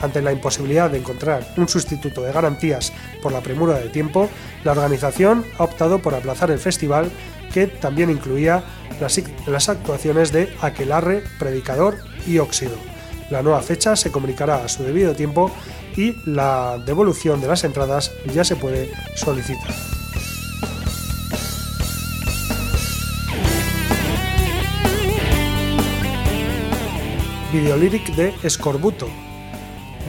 Ante 0.01 0.21
la 0.21 0.31
imposibilidad 0.31 0.89
de 0.89 0.99
encontrar 0.99 1.47
un 1.57 1.67
sustituto 1.67 2.21
de 2.21 2.31
garantías 2.31 2.93
por 3.21 3.31
la 3.31 3.41
premura 3.41 3.79
de 3.79 3.89
tiempo, 3.89 4.29
la 4.63 4.73
organización 4.73 5.45
ha 5.57 5.63
optado 5.63 5.99
por 5.99 6.13
aplazar 6.13 6.51
el 6.51 6.59
festival, 6.59 7.09
que 7.53 7.67
también 7.67 8.09
incluía 8.09 8.63
las, 9.47 9.69
actuaciones 9.69 10.31
de 10.31 10.53
Aquelarre, 10.61 11.23
Predicador 11.39 11.97
y 12.25 12.39
Óxido. 12.39 12.75
La 13.29 13.41
nueva 13.41 13.61
fecha 13.61 13.95
se 13.95 14.11
comunicará 14.11 14.63
a 14.63 14.67
su 14.67 14.83
debido 14.83 15.13
tiempo 15.13 15.51
y 15.95 16.15
la 16.25 16.77
devolución 16.85 17.41
de 17.41 17.47
las 17.47 17.63
entradas 17.63 18.11
ya 18.33 18.43
se 18.43 18.55
puede 18.55 18.91
solicitar. 19.15 19.73
Videolyric 27.51 28.15
de 28.15 28.35
Escorbuto, 28.43 29.07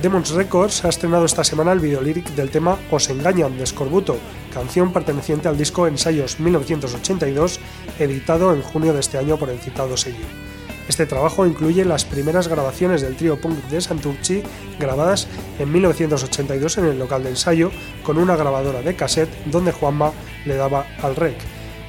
Demons 0.02 0.30
Records 0.30 0.84
ha 0.84 0.90
estrenado 0.90 1.24
esta 1.24 1.42
semana 1.42 1.72
el 1.72 1.80
videolíric 1.80 2.28
del 2.36 2.50
tema 2.50 2.78
Os 2.92 3.10
engañan 3.10 3.58
de 3.58 3.66
Scorbuto, 3.66 4.16
canción 4.54 4.92
perteneciente 4.92 5.48
al 5.48 5.58
disco 5.58 5.88
Ensayos 5.88 6.38
1982, 6.38 7.58
editado 7.98 8.54
en 8.54 8.62
junio 8.62 8.92
de 8.92 9.00
este 9.00 9.18
año 9.18 9.36
por 9.38 9.50
el 9.50 9.58
citado 9.58 9.96
sello. 9.96 10.24
Este 10.88 11.04
trabajo 11.04 11.46
incluye 11.46 11.84
las 11.84 12.04
primeras 12.04 12.46
grabaciones 12.46 13.02
del 13.02 13.16
trío 13.16 13.40
punk 13.40 13.56
de 13.70 13.80
Santurci, 13.80 14.44
grabadas 14.78 15.26
en 15.58 15.72
1982 15.72 16.78
en 16.78 16.84
el 16.84 16.98
local 16.98 17.24
de 17.24 17.30
ensayo, 17.30 17.72
con 18.04 18.18
una 18.18 18.36
grabadora 18.36 18.82
de 18.82 18.94
cassette 18.94 19.46
donde 19.46 19.72
Juanma 19.72 20.12
le 20.46 20.54
daba 20.54 20.86
al 21.02 21.16
rec. 21.16 21.38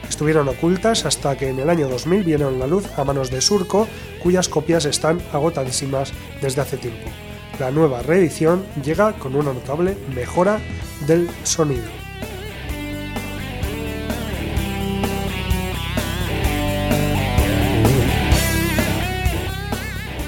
Estuvieron 0.10 0.48
ocultas 0.48 1.06
hasta 1.06 1.38
que 1.38 1.50
en 1.50 1.60
el 1.60 1.70
año 1.70 1.88
2000 1.88 2.24
vieron 2.24 2.58
la 2.58 2.66
luz 2.66 2.88
a 2.98 3.04
manos 3.04 3.30
de 3.30 3.40
Surco, 3.40 3.88
cuyas 4.24 4.50
copias 4.50 4.86
están 4.86 5.22
agotadísimas 5.32 6.12
desde 6.42 6.62
hace 6.62 6.78
tiempo. 6.78 7.08
La 7.60 7.72
nueva 7.72 8.02
reedición 8.02 8.66
llega 8.84 9.14
con 9.14 9.36
una 9.36 9.54
notable 9.54 9.98
mejora 10.16 10.60
del 11.06 11.30
sonido. 11.44 11.84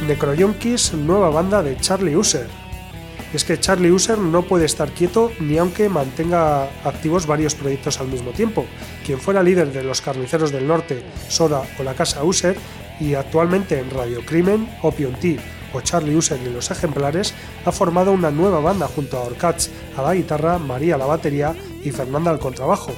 Necroyonkis, 0.07 0.93
nueva 0.93 1.29
banda 1.29 1.63
de 1.63 1.77
Charlie 1.77 2.15
User. 2.15 2.47
Es 3.33 3.45
que 3.45 3.57
Charlie 3.57 3.91
User 3.91 4.17
no 4.17 4.41
puede 4.41 4.65
estar 4.65 4.91
quieto 4.91 5.31
ni 5.39 5.57
aunque 5.57 5.87
mantenga 5.87 6.63
activos 6.83 7.27
varios 7.27 7.55
proyectos 7.55 8.01
al 8.01 8.09
mismo 8.09 8.31
tiempo. 8.31 8.65
Quien 9.05 9.19
fuera 9.19 9.41
líder 9.41 9.71
de 9.71 9.83
los 9.83 10.01
Carniceros 10.01 10.51
del 10.51 10.67
Norte, 10.67 11.01
Soda 11.29 11.63
o 11.79 11.83
la 11.83 11.93
Casa 11.93 12.25
User, 12.25 12.57
y 12.99 13.13
actualmente 13.13 13.79
en 13.79 13.89
Radio 13.89 14.19
Crimen, 14.25 14.67
Opium 14.81 15.13
Tea 15.13 15.61
o 15.73 15.81
Charlie 15.81 16.15
User 16.15 16.39
y 16.41 16.49
los 16.49 16.71
ejemplares, 16.71 17.34
ha 17.65 17.71
formado 17.71 18.12
una 18.12 18.31
nueva 18.31 18.60
banda 18.60 18.88
junto 18.88 19.17
a 19.17 19.23
Orcats 19.23 19.69
a 19.97 20.01
la 20.01 20.15
guitarra, 20.15 20.57
María 20.57 20.95
a 20.95 20.97
la 20.97 21.05
batería 21.05 21.55
y 21.84 21.91
Fernanda 21.91 22.31
al 22.31 22.39
contrabajo, 22.39 22.93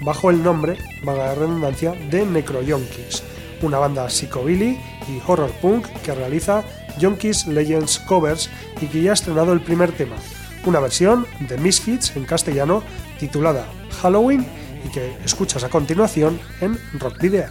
bajo 0.00 0.30
el 0.30 0.42
nombre, 0.42 0.78
vaga 1.04 1.26
la 1.26 1.34
redundancia, 1.34 1.92
de 1.92 2.24
Necroyonkis, 2.24 3.22
una 3.62 3.78
banda 3.78 4.08
psicobilly 4.08 4.80
y 5.08 5.20
horror 5.26 5.50
punk 5.60 5.86
que 6.02 6.14
realiza 6.14 6.64
Yonkis 6.98 7.46
Legends 7.46 7.98
Covers 8.00 8.50
y 8.80 8.86
que 8.86 9.02
ya 9.02 9.10
ha 9.10 9.14
estrenado 9.14 9.52
el 9.52 9.60
primer 9.60 9.92
tema, 9.92 10.16
una 10.64 10.80
versión 10.80 11.26
de 11.40 11.58
Misfits 11.58 12.16
en 12.16 12.24
castellano 12.24 12.82
titulada 13.18 13.66
Halloween 14.00 14.46
y 14.84 14.90
que 14.90 15.16
escuchas 15.24 15.64
a 15.64 15.68
continuación 15.68 16.40
en 16.60 16.78
Rock 16.98 17.20
Video. 17.20 17.50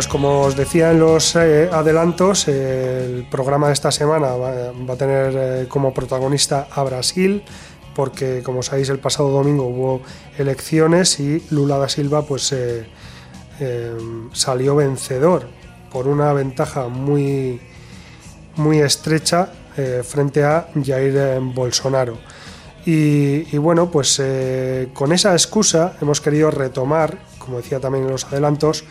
Pues 0.00 0.08
como 0.08 0.40
os 0.40 0.56
decía 0.56 0.92
en 0.92 0.98
los 0.98 1.36
eh, 1.36 1.68
adelantos, 1.70 2.48
el 2.48 3.26
programa 3.30 3.66
de 3.66 3.74
esta 3.74 3.90
semana 3.90 4.28
va, 4.28 4.70
a 4.70 4.96
tener 4.96 5.34
eh, 5.36 5.68
como 5.68 5.92
protagonista 5.92 6.68
a 6.70 6.82
Brasil, 6.84 7.42
porque 7.94 8.42
como 8.42 8.62
sabéis 8.62 8.88
el 8.88 8.98
pasado 8.98 9.28
domingo 9.28 9.66
hubo 9.66 10.00
elecciones 10.38 11.20
y 11.20 11.44
Lula 11.50 11.76
da 11.76 11.90
Silva 11.90 12.22
pues 12.22 12.50
eh, 12.52 12.86
salió 14.32 14.74
vencedor 14.74 15.46
por 15.92 16.08
una 16.08 16.32
ventaja 16.32 16.88
muy, 16.88 17.60
muy 18.56 18.78
estrecha 18.78 19.52
frente 20.02 20.44
a 20.44 20.68
Jair 20.82 21.40
Bolsonaro. 21.42 22.16
Y 22.86 23.58
bueno, 23.58 23.90
pues 23.90 24.18
con 24.94 25.12
esa 25.12 25.32
excusa 25.32 25.98
hemos 26.00 26.22
querido 26.22 26.50
retomar, 26.50 27.18
como 27.38 27.58
decía 27.58 27.80
también 27.80 28.06
en 28.06 28.12
los 28.12 28.24
adelantos, 28.24 28.84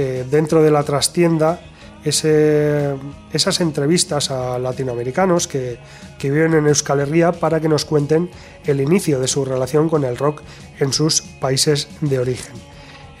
eh, 0.00 0.24
dentro 0.30 0.62
de 0.62 0.70
la 0.70 0.84
trastienda 0.84 1.58
esas 2.04 3.60
entrevistas 3.60 4.30
a 4.30 4.56
latinoamericanos 4.60 5.48
que, 5.48 5.80
viven 6.22 6.54
en 6.54 6.68
Euskal 6.68 7.00
Herria 7.00 7.32
para 7.32 7.58
que 7.58 7.68
nos 7.68 7.84
cuenten 7.84 8.30
el 8.64 8.80
inicio 8.80 9.18
de 9.18 9.26
su 9.26 9.44
relación 9.44 9.88
con 9.88 10.04
el 10.04 10.16
rock 10.16 10.42
en 10.78 10.92
sus 10.92 11.22
países 11.22 11.88
de 12.00 12.20
origen. 12.20 12.54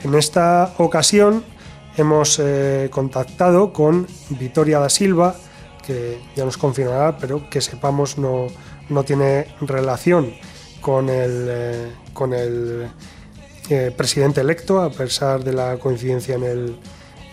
En 0.04 0.14
esta 0.14 0.72
ocasión 0.78 1.42
hemos 1.96 2.38
eh, 2.38 2.88
contactado 2.92 3.72
con 3.72 4.06
Vitoria 4.30 4.78
da 4.78 4.88
Silva, 4.88 5.34
que 5.84 6.20
ya 6.36 6.44
nos 6.44 6.58
confirmará, 6.58 7.18
pero 7.18 7.50
que 7.50 7.60
sepamos 7.60 8.18
no, 8.18 8.46
no 8.88 9.02
tiene 9.02 9.48
relación 9.62 10.32
con 10.80 11.08
el, 11.08 11.46
eh, 11.50 11.92
con 12.14 12.32
el 12.32 12.88
eh, 13.70 13.92
presidente 13.94 14.40
electo, 14.40 14.80
a 14.80 14.90
pesar 14.90 15.44
de 15.44 15.52
la 15.52 15.76
coincidencia 15.78 16.36
en 16.36 16.44
el, 16.44 16.76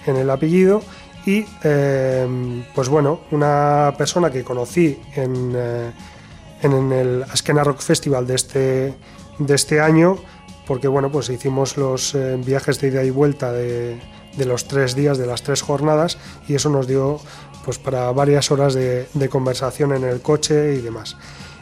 en 0.06 0.18
el 0.18 0.30
apellido. 0.30 0.82
Y 1.26 1.46
eh, 1.64 2.64
pues 2.76 2.90
bueno, 2.90 3.22
una 3.32 3.94
persona 3.98 4.30
que 4.30 4.44
conocí 4.44 5.00
en, 5.16 5.54
eh, 5.56 5.92
en 6.62 6.92
el 6.92 7.24
Askena 7.24 7.64
Rock 7.64 7.80
Festival 7.80 8.28
de 8.28 8.36
este, 8.36 8.94
de 9.40 9.56
este 9.56 9.80
año, 9.80 10.18
porque 10.68 10.88
bueno, 10.88 11.12
pues 11.12 11.30
hicimos 11.30 11.78
los 11.78 12.16
viajes 12.46 12.80
de 12.82 12.90
ida 12.90 13.04
y 13.04 13.10
vuelta 13.10 13.52
de, 13.52 14.00
de, 14.36 14.46
los 14.46 14.68
tres 14.68 14.94
días, 14.94 15.18
de 15.18 15.26
las 15.26 15.42
tres 15.42 15.62
jornadas, 15.62 16.18
y 16.48 16.56
eso 16.56 16.70
nos 16.70 16.88
dio 16.88 17.20
pues 17.64 17.80
para 17.80 18.12
varias 18.12 18.52
horas 18.52 18.74
de 18.74 19.30
conversación 19.30 19.94
en 19.94 20.04
el 20.04 20.22
coche 20.22 20.76
y 20.76 20.82
demás. 20.82 21.16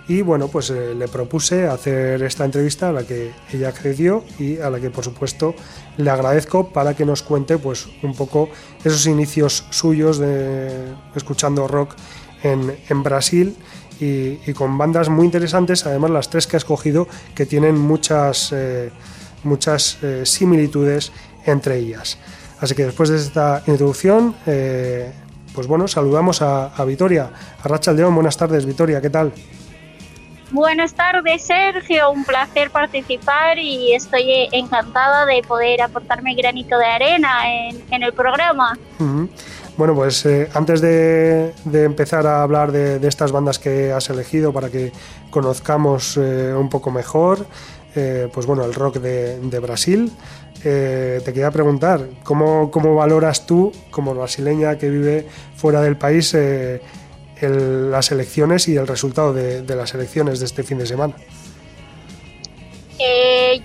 Y 0.07 0.21
bueno, 0.21 0.49
pues 0.49 0.69
eh, 0.69 0.93
le 0.93 1.07
propuse 1.07 1.65
hacer 1.65 2.21
esta 2.23 2.43
entrevista 2.43 2.89
a 2.89 2.91
la 2.91 3.03
que 3.03 3.31
ella 3.53 3.69
accedió 3.69 4.25
y 4.37 4.59
a 4.59 4.69
la 4.69 4.79
que 4.79 4.89
por 4.89 5.03
supuesto 5.03 5.55
le 5.97 6.09
agradezco 6.09 6.69
para 6.73 6.93
que 6.93 7.05
nos 7.05 7.23
cuente 7.23 7.57
pues 7.57 7.87
un 8.01 8.13
poco 8.13 8.49
esos 8.83 9.05
inicios 9.05 9.65
suyos 9.69 10.17
de 10.17 10.93
escuchando 11.15 11.67
rock 11.69 11.95
en, 12.43 13.03
Brasil 13.03 13.55
y, 14.01 14.51
con 14.51 14.77
bandas 14.77 15.07
muy 15.07 15.23
interesantes, 15.23 15.85
además 15.85 16.11
las 16.11 16.29
tres 16.29 16.45
que 16.45 16.57
ha 16.57 16.59
escogido 16.59 17.07
que 17.33 17.45
tienen 17.45 17.77
muchas, 17.77 18.51
eh, 18.51 18.91
muchas 19.45 19.97
eh, 20.03 20.25
similitudes 20.25 21.13
entre 21.45 21.77
ellas. 21.77 22.17
Así 22.59 22.75
que 22.75 22.83
después 22.83 23.07
de 23.07 23.15
esta 23.15 23.63
introducción, 23.67 24.35
pues 25.53 25.67
bueno, 25.67 25.87
saludamos 25.87 26.41
a, 26.41 26.67
a 26.67 26.85
Vitoria, 26.85 27.29
a 27.61 27.93
buenas 28.09 28.37
tardes 28.37 28.65
Vitoria, 28.65 29.01
¿qué 29.01 29.09
tal? 29.09 29.33
Buenas 30.53 30.93
tardes, 30.93 31.47
Sergio. 31.47 32.11
Un 32.11 32.23
placer 32.25 32.69
participar 32.69 33.57
y 33.57 33.95
estoy 33.95 34.49
encantada 34.51 35.25
de 35.25 35.41
poder 35.41 35.81
aportar 35.81 36.21
mi 36.21 36.35
granito 36.35 36.77
de 36.77 36.85
arena 36.85 37.51
en, 37.89 38.03
el 38.03 38.13
programa. 38.13 38.77
Bueno, 39.77 39.95
pues 39.95 40.23
eh, 40.27 40.47
antes 40.53 40.79
de, 40.79 41.55
empezar 41.73 42.27
a 42.27 42.43
hablar 42.43 42.71
de, 42.71 43.05
estas 43.07 43.31
bandas 43.31 43.57
que 43.57 43.91
has 43.91 44.11
elegido 44.11 44.53
para 44.53 44.69
que 44.69 44.91
conozcamos 45.31 46.17
eh, 46.17 46.53
un 46.55 46.69
poco 46.69 46.91
mejor, 46.91 47.47
eh, 47.95 48.29
pues 48.31 48.45
bueno, 48.45 48.63
el 48.63 48.75
rock 48.75 48.97
de, 48.97 49.59
Brasil, 49.59 50.11
te 50.61 51.23
quería 51.25 51.49
preguntar, 51.49 52.05
¿cómo, 52.23 52.69
¿cómo, 52.69 52.93
valoras 52.93 53.47
tú, 53.47 53.71
como 53.89 54.13
brasileña 54.13 54.77
que 54.77 54.91
vive 54.91 55.27
fuera 55.55 55.81
del 55.81 55.97
país, 55.97 56.35
las 57.49 58.11
elecciones 58.11 58.67
y 58.67 58.75
el 58.75 58.87
resultado 58.87 59.33
de, 59.33 59.63
las 59.75 59.93
elecciones 59.93 60.39
de 60.39 60.45
este 60.45 60.63
fin 60.63 60.77
de 60.77 60.85
semana? 60.85 61.15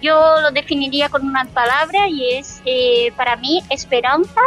yo 0.02 0.40
lo 0.40 0.50
definiría 0.50 1.08
con 1.08 1.24
una 1.24 1.44
palabra 1.44 2.08
y 2.08 2.34
es, 2.34 2.60
para 3.16 3.36
mí, 3.36 3.62
esperanza 3.70 4.40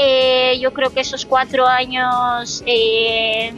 eh, 0.00 0.56
yo 0.60 0.72
creo 0.72 0.90
que 0.90 1.00
esos 1.00 1.26
cuatro 1.26 1.66
años 1.66 2.62
eh, 2.66 3.52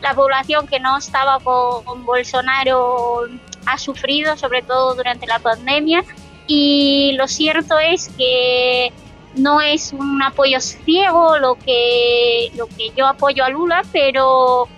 la 0.00 0.14
población 0.14 0.66
que 0.66 0.80
no 0.80 0.96
estaba 0.96 1.38
con, 1.40 2.06
Bolsonaro 2.06 3.26
ha 3.66 3.76
sufrido, 3.78 4.38
sobre 4.38 4.62
todo 4.62 4.94
durante 4.94 5.26
la 5.26 5.38
pandemia. 5.38 6.02
Y 6.46 7.12
lo 7.18 7.28
cierto 7.28 7.78
es 7.78 8.08
que 8.16 8.90
no 9.36 9.60
es 9.60 9.92
un 9.92 10.22
apoyo 10.22 10.60
ciego 10.60 11.38
lo 11.38 11.56
que, 11.56 12.50
lo 12.56 12.66
que 12.66 12.90
yo 12.96 13.06
apoyo 13.06 13.44
a 13.44 13.48
Lula, 13.48 13.82
pero, 13.92 14.68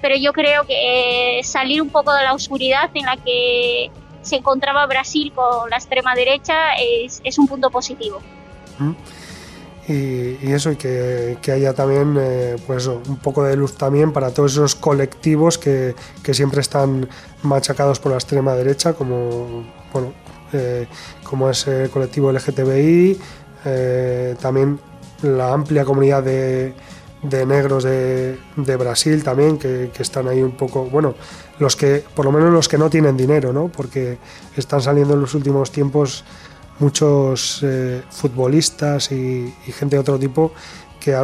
pero 0.00 0.16
yo 0.16 0.32
creo 0.32 0.64
que 0.66 1.40
salir 1.44 1.82
un 1.82 1.90
poco 1.90 2.12
de 2.12 2.24
la 2.24 2.34
oscuridad 2.34 2.90
en 2.94 3.04
la 3.04 3.16
que 3.16 3.90
se 4.22 4.36
encontraba 4.36 4.86
Brasil 4.86 5.32
con 5.34 5.70
la 5.70 5.76
extrema 5.76 6.14
derecha 6.14 6.74
es, 6.74 7.20
es 7.24 7.38
un 7.38 7.46
punto 7.46 7.70
positivo. 7.70 8.20
Y, 9.88 10.52
eso, 10.52 10.70
y 10.70 10.76
que, 10.76 11.38
haya 11.50 11.72
también 11.72 12.14
eh, 12.20 12.56
pues 12.66 12.86
un 12.86 13.16
poco 13.16 13.42
de 13.44 13.56
luz 13.56 13.74
también 13.76 14.12
para 14.12 14.30
todos 14.30 14.52
esos 14.52 14.74
colectivos 14.74 15.56
que, 15.56 15.94
siempre 16.32 16.60
están 16.60 17.08
machacados 17.42 17.98
por 17.98 18.12
la 18.12 18.18
extrema 18.18 18.54
derecha, 18.54 18.92
como, 18.92 19.64
bueno, 19.92 20.12
eh, 20.52 20.86
como 21.24 21.48
es 21.48 21.66
el 21.66 21.88
colectivo 21.88 22.30
LGTBI, 22.30 23.18
eh, 23.68 24.36
también 24.40 24.80
la 25.22 25.52
amplia 25.52 25.84
comunidad 25.84 26.22
de, 26.22 26.74
negros 27.22 27.84
de, 27.84 28.76
Brasil 28.78 29.22
también, 29.22 29.58
que, 29.58 29.90
que, 29.92 30.02
están 30.02 30.28
ahí 30.28 30.42
un 30.42 30.52
poco, 30.52 30.84
bueno, 30.84 31.14
los 31.58 31.76
que, 31.76 32.04
por 32.14 32.24
lo 32.24 32.32
menos 32.32 32.52
los 32.52 32.68
que 32.68 32.78
no 32.78 32.88
tienen 32.88 33.16
dinero, 33.16 33.52
¿no? 33.52 33.68
Porque 33.68 34.18
están 34.56 34.80
saliendo 34.80 35.14
en 35.14 35.20
los 35.20 35.34
últimos 35.34 35.70
tiempos 35.72 36.24
muchos 36.78 37.60
eh, 37.62 38.02
futbolistas 38.10 39.10
y, 39.12 39.52
gente 39.66 39.96
de 39.96 40.00
otro 40.00 40.18
tipo 40.18 40.52
que, 41.00 41.16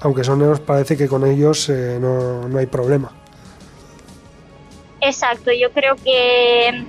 aunque 0.00 0.24
son 0.24 0.38
negros, 0.38 0.60
parece 0.60 0.96
que 0.96 1.08
con 1.08 1.26
ellos 1.26 1.68
eh, 1.68 1.98
no, 2.00 2.48
no 2.48 2.58
hay 2.58 2.66
problema. 2.66 3.12
Exacto, 5.00 5.50
yo 5.52 5.70
creo 5.72 5.94
que 5.96 6.84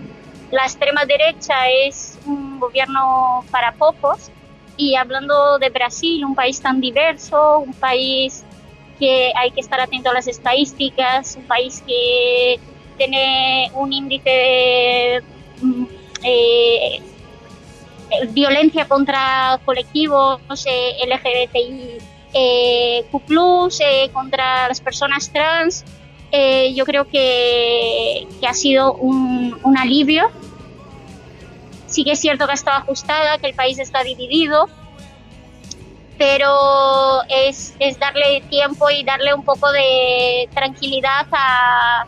la 0.52 0.64
extrema 0.64 1.06
derecha 1.06 1.70
es 1.70 2.18
un 2.26 2.60
gobierno 2.60 3.46
para 3.52 3.74
pocos 3.74 4.32
y 4.80 4.96
hablando 4.96 5.60
de 5.60 5.70
Brasil, 5.70 6.24
un 6.24 6.34
país 6.34 6.62
tan 6.62 6.80
diverso, 6.80 7.60
un 7.60 7.74
país 7.74 8.46
que 8.98 9.34
hay 9.36 9.52
que 9.52 9.60
estar 9.60 9.80
atento 9.80 10.10
a 10.10 10.14
las 10.14 10.28
estadísticas, 10.28 11.36
un 11.36 11.44
país 11.44 11.84
que 11.86 12.58
tiene 12.98 13.70
un 13.76 13.92
índice 13.92 14.30
de, 14.30 15.24
mm, 15.62 15.84
eh, 16.24 17.02
eh, 18.10 18.26
violencia 18.32 18.88
contra 18.88 19.60
colectivos 19.66 20.40
eh, 20.66 20.96
LGBTI, 21.06 21.98
eh, 22.34 23.06
eh, 23.06 24.10
contra 24.14 24.70
las 24.70 24.80
personas 24.80 25.30
trans, 25.30 25.84
yo 26.74 26.86
creo 26.86 27.06
que, 27.06 28.28
que 28.40 28.48
ha 28.48 28.54
sido 28.54 28.94
un, 28.94 29.78
alivio. 29.78 30.30
Sí 31.90 32.04
que 32.04 32.12
es 32.12 32.20
cierto 32.20 32.46
que 32.46 32.52
ha 32.52 32.56
estado 32.56 32.78
ajustada, 32.78 33.38
que 33.40 33.48
el 33.48 33.56
país 33.56 33.80
está 33.80 34.04
dividido, 34.04 34.68
pero 36.18 37.24
es, 37.30 37.74
es 37.80 37.98
darle 38.00 38.42
tiempo 38.50 38.90
y 38.90 39.04
darle 39.04 39.34
un 39.34 39.44
poco 39.44 39.72
de 39.72 40.48
tranquilidad 40.54 41.26
a, 41.32 42.06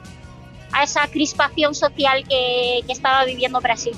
a 0.72 0.84
esa 0.84 1.08
crispación 1.08 1.74
social 1.74 2.24
que, 2.28 2.82
que 2.86 2.94
estaba 2.94 3.26
viviendo 3.26 3.60
Brasil. 3.60 3.96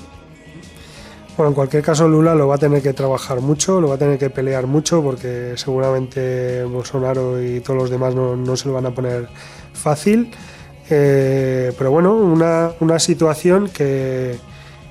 Bueno, 1.36 1.48
en 1.48 1.54
cualquier 1.54 1.82
caso 1.82 2.06
Lula 2.06 2.34
lo 2.34 2.46
va 2.46 2.54
a 2.54 2.58
tener 2.58 2.80
que 2.80 2.92
trabajar 2.92 3.40
mucho, 3.40 3.80
lo 3.80 3.88
va 3.88 3.96
a 3.96 3.98
tener 3.98 4.18
que 4.18 4.30
pelear 4.30 4.68
mucho 4.68 5.02
porque 5.02 5.54
seguramente 5.56 6.62
Bolsonaro 6.62 7.42
y 7.42 7.60
todos 7.60 7.76
los 7.76 7.90
demás 7.90 8.14
no, 8.14 8.56
se 8.56 8.68
lo 8.68 8.74
van 8.74 8.86
a 8.86 8.92
poner 8.92 9.28
fácil. 9.72 10.30
Eh, 10.88 11.72
pero 11.76 11.90
bueno, 11.90 12.14
una, 12.14 12.72
una 12.78 13.00
situación 13.00 13.68
que, 13.68 14.38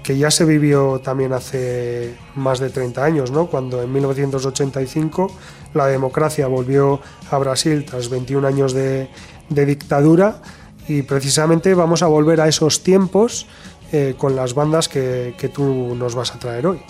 que, 0.04 0.18
ya 0.18 0.32
se 0.32 0.46
vivió 0.46 1.00
también 1.00 1.34
hace 1.34 2.16
más 2.36 2.60
de 2.60 2.70
30 2.70 3.04
años, 3.04 3.32
¿no? 3.32 3.48
cuando 3.48 3.82
en 3.82 3.92
1985 3.92 5.32
la 5.74 5.88
democracia 5.88 6.48
volvió 6.48 7.00
a 7.32 7.38
Brasil 7.38 7.86
tras 7.86 8.10
21 8.10 8.48
años 8.48 8.74
de, 8.74 9.10
dictadura 9.50 10.42
y 10.88 11.04
precisamente 11.04 11.74
vamos 11.74 12.02
a 12.02 12.08
volver 12.08 12.42
a 12.42 12.48
esos 12.48 12.84
tiempos 12.84 13.48
eh, 13.92 14.16
con 14.18 14.36
las 14.36 14.54
bandas 14.54 14.90
que, 14.90 15.36
que, 15.38 15.50
tú 15.50 15.96
nos 15.96 16.16
vas 16.16 16.34
a 16.36 16.40
traer 16.40 16.66
hoy. 16.66 16.82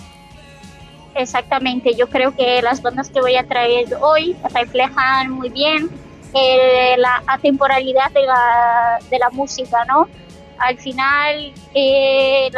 Exactamente, 1.16 1.94
yo 1.96 2.08
creo 2.10 2.36
que 2.36 2.62
las 2.62 2.82
bandas 2.82 3.10
que 3.10 3.20
voy 3.20 3.36
a 3.36 3.44
traer 3.46 3.88
hoy 4.02 4.36
reflejan 4.54 5.30
muy 5.30 5.50
bien 5.50 5.90
eh, 6.34 6.96
la 6.98 7.22
atemporalidad 7.28 8.10
de 8.12 8.24
la, 8.24 9.00
de 9.10 9.20
la, 9.20 9.30
música, 9.30 9.86
¿no? 9.86 10.08
Al 10.58 10.78
final, 10.78 11.54
eh, 11.74 12.52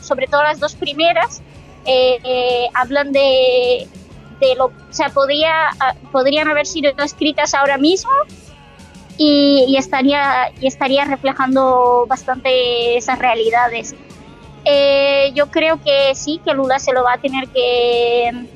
sobre 0.00 0.26
todo 0.26 0.42
las 0.42 0.60
dos 0.60 0.74
primeras, 0.74 1.42
hablan 2.74 3.12
de, 3.12 3.88
lo, 4.56 4.66
o 4.66 4.72
sea, 4.90 5.08
podría, 5.10 5.70
podrían 6.12 6.48
haber 6.48 6.66
sido 6.66 6.92
escritas 6.98 7.54
ahora 7.54 7.78
mismo 7.78 8.10
y, 9.16 9.76
estaría, 9.76 11.04
reflejando 11.04 12.06
bastante 12.08 12.96
esas 12.96 13.18
realidades. 13.18 13.94
Eh, 14.64 15.32
yo 15.34 15.50
creo 15.50 15.80
que 15.82 16.14
sí, 16.14 16.40
que 16.44 16.54
Lula 16.54 16.78
se 16.78 16.92
lo 16.92 17.04
va 17.04 17.14
a 17.14 17.18
tener 17.18 17.48
que 17.48 18.46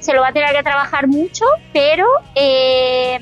se 0.00 0.12
lo 0.12 0.20
va 0.20 0.28
a 0.28 0.32
tener 0.32 0.54
que 0.54 0.62
trabajar 0.62 1.08
mucho, 1.08 1.44
pero 1.72 2.06
eh, 2.36 3.18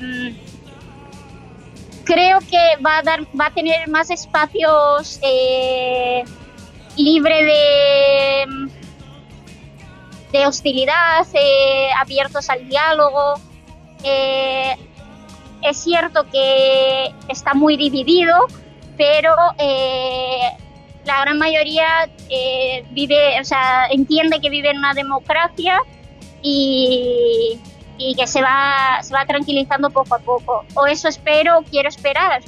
creo 2.05 2.39
que 2.39 2.77
va 2.85 2.99
a 2.99 3.01
dar, 3.03 3.21
va 3.39 3.47
a 3.47 3.53
tener 3.53 3.87
más 3.89 4.09
espacios 4.09 5.19
eh, 5.21 6.23
libre 6.95 7.43
de 10.31 10.47
hostilidad, 10.47 11.25
eh, 11.33 11.89
abiertos 11.99 12.49
al 12.49 12.67
diálogo. 12.69 13.39
Es 15.65 15.77
cierto 15.77 16.25
que 16.31 17.11
está 17.27 17.55
muy 17.55 17.75
dividido, 17.75 18.35
pero 18.97 19.33
eh, 19.57 20.51
la 21.05 21.21
gran 21.21 21.37
mayoría 21.37 22.09
eh, 22.29 22.85
vive, 22.91 23.39
o 23.39 23.43
sea, 23.43 23.87
entiende 23.87 24.39
que 24.39 24.49
vive 24.49 24.69
en 24.69 24.77
una 24.77 24.93
democracia 24.93 25.79
y, 26.41 27.59
que 27.97 28.27
se 28.27 28.41
va, 28.41 29.01
se 29.01 29.13
va 29.13 29.25
tranquilizando 29.25 29.89
poco 29.89 30.15
a 30.15 30.19
poco. 30.19 30.65
O 30.73 30.85
eso 30.87 31.07
espero, 31.07 31.63
quiero 31.69 31.89
esperar. 31.89 32.41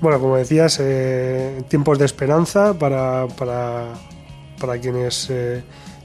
Bueno, 0.00 0.20
como 0.20 0.36
decías, 0.36 0.78
eh, 0.80 1.62
tiempos 1.68 1.98
de 1.98 2.04
esperanza 2.04 2.74
para, 2.78 3.26
para, 3.28 3.86
para 4.60 4.78
quienes 4.78 5.30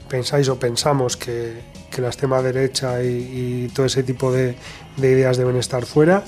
pensáis 0.08 0.48
o 0.48 0.58
pensamos 0.58 1.16
que, 1.16 1.62
que 1.92 2.00
la 2.02 2.08
extrema 2.08 2.42
derecha 2.42 3.02
y, 3.02 3.70
todo 3.74 3.86
ese 3.86 4.02
tipo 4.02 4.32
de, 4.32 4.56
ideas 4.96 5.36
deben 5.36 5.56
estar 5.56 5.84
fuera. 5.84 6.24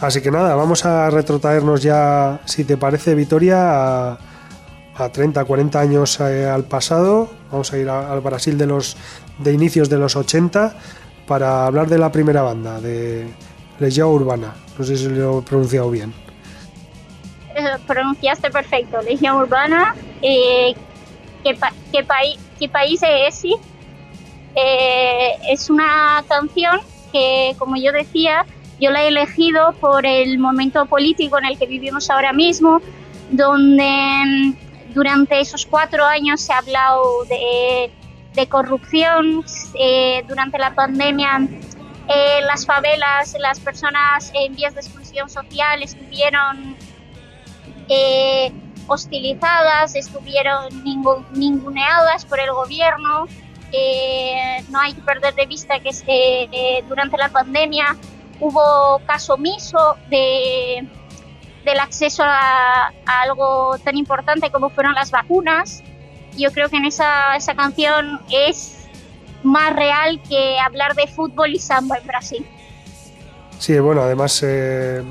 Así 0.00 0.22
que 0.22 0.30
nada, 0.30 0.54
vamos 0.54 0.84
a 0.84 1.10
retrotraernos 1.10 1.82
ya, 1.82 2.40
si 2.46 2.64
te 2.64 2.76
parece, 2.76 3.14
Vitoria, 3.14 4.12
a, 4.12 4.18
30, 5.12 5.44
40 5.44 5.80
años 5.80 6.20
eh, 6.20 6.48
al 6.48 6.64
pasado. 6.64 7.30
Vamos 7.50 7.72
a 7.72 7.78
ir 7.78 7.88
al 7.88 8.20
Brasil 8.20 8.56
de 8.56 8.66
los 8.66 8.96
de 9.38 9.52
inicios 9.52 9.88
de 9.88 9.98
los 9.98 10.16
80 10.16 10.74
para 11.32 11.64
hablar 11.64 11.88
de 11.88 11.96
la 11.96 12.12
primera 12.12 12.42
banda, 12.42 12.78
de 12.78 13.26
Legión 13.78 14.10
Urbana. 14.10 14.54
No 14.78 14.84
sé 14.84 14.98
si 14.98 15.08
lo 15.08 15.38
he 15.38 15.42
pronunciado 15.42 15.90
bien. 15.90 16.12
Eh, 17.54 17.78
pronunciaste 17.86 18.50
perfecto, 18.50 19.00
Legión 19.00 19.36
Urbana. 19.36 19.94
Eh, 20.20 20.74
¿qué, 21.42 21.56
qué, 21.90 22.06
¿Qué 22.58 22.68
país 22.68 23.02
es 23.02 23.38
ese? 23.38 23.54
Eh, 24.54 25.30
es 25.48 25.70
una 25.70 26.22
canción 26.28 26.80
que, 27.10 27.56
como 27.58 27.76
yo 27.76 27.92
decía, 27.92 28.44
Yo 28.78 28.90
la 28.90 29.04
he 29.04 29.08
elegido 29.08 29.72
por 29.80 30.04
el 30.04 30.38
momento 30.38 30.84
político 30.84 31.38
en 31.38 31.46
el 31.46 31.56
que 31.56 31.64
vivimos 31.64 32.10
ahora 32.10 32.34
mismo, 32.34 32.82
donde 33.30 33.90
mm, 34.26 34.92
durante 34.92 35.40
esos 35.40 35.64
cuatro 35.64 36.04
años 36.04 36.42
se 36.42 36.52
ha 36.52 36.58
hablado 36.58 37.24
de, 37.24 37.90
corrupción. 38.48 39.44
Eh, 39.74 40.24
durante 40.28 40.58
la 40.58 40.74
pandemia, 40.74 41.48
eh, 42.08 42.40
las 42.42 42.66
favelas, 42.66 43.36
las 43.38 43.60
personas 43.60 44.30
en 44.34 44.54
vías 44.54 44.74
de 44.74 44.80
exclusión 44.80 45.28
social 45.28 45.82
estuvieron 45.82 46.76
eh, 47.88 48.52
hostilizadas, 48.86 49.94
estuvieron 49.94 50.82
ninguneadas 51.32 52.24
por 52.24 52.40
el 52.40 52.52
gobierno. 52.52 53.26
no 54.70 54.80
hay 54.80 54.92
que 54.92 55.00
perder 55.02 55.34
de 55.34 55.46
vista 55.46 55.80
que 55.80 56.82
durante 56.88 57.16
la 57.16 57.28
pandemia 57.28 57.96
hubo 58.40 59.00
caso 59.06 59.34
omiso 59.34 59.96
de, 60.10 60.86
del 61.64 61.78
acceso 61.78 62.22
a, 62.24 62.92
algo 63.06 63.76
tan 63.84 63.96
importante 63.96 64.50
como 64.50 64.70
fueron 64.70 64.94
las 64.94 65.10
vacunas. 65.10 65.82
Yo 66.36 66.52
creo 66.52 66.68
que 66.68 66.76
en 66.76 66.84
esa, 66.84 67.36
esa 67.36 67.54
canción 67.54 68.20
es 68.30 68.82
más 69.42 69.74
real 69.74 70.20
que 70.28 70.58
hablar 70.58 70.94
de 70.94 71.06
fútbol 71.06 71.50
y 71.54 71.58
samba 71.58 71.98
en 71.98 72.06
Brasil. 72.06 72.46
Sí, 73.58 73.78
bueno, 73.78 74.02
además 74.02 74.40
eh, 74.42 75.02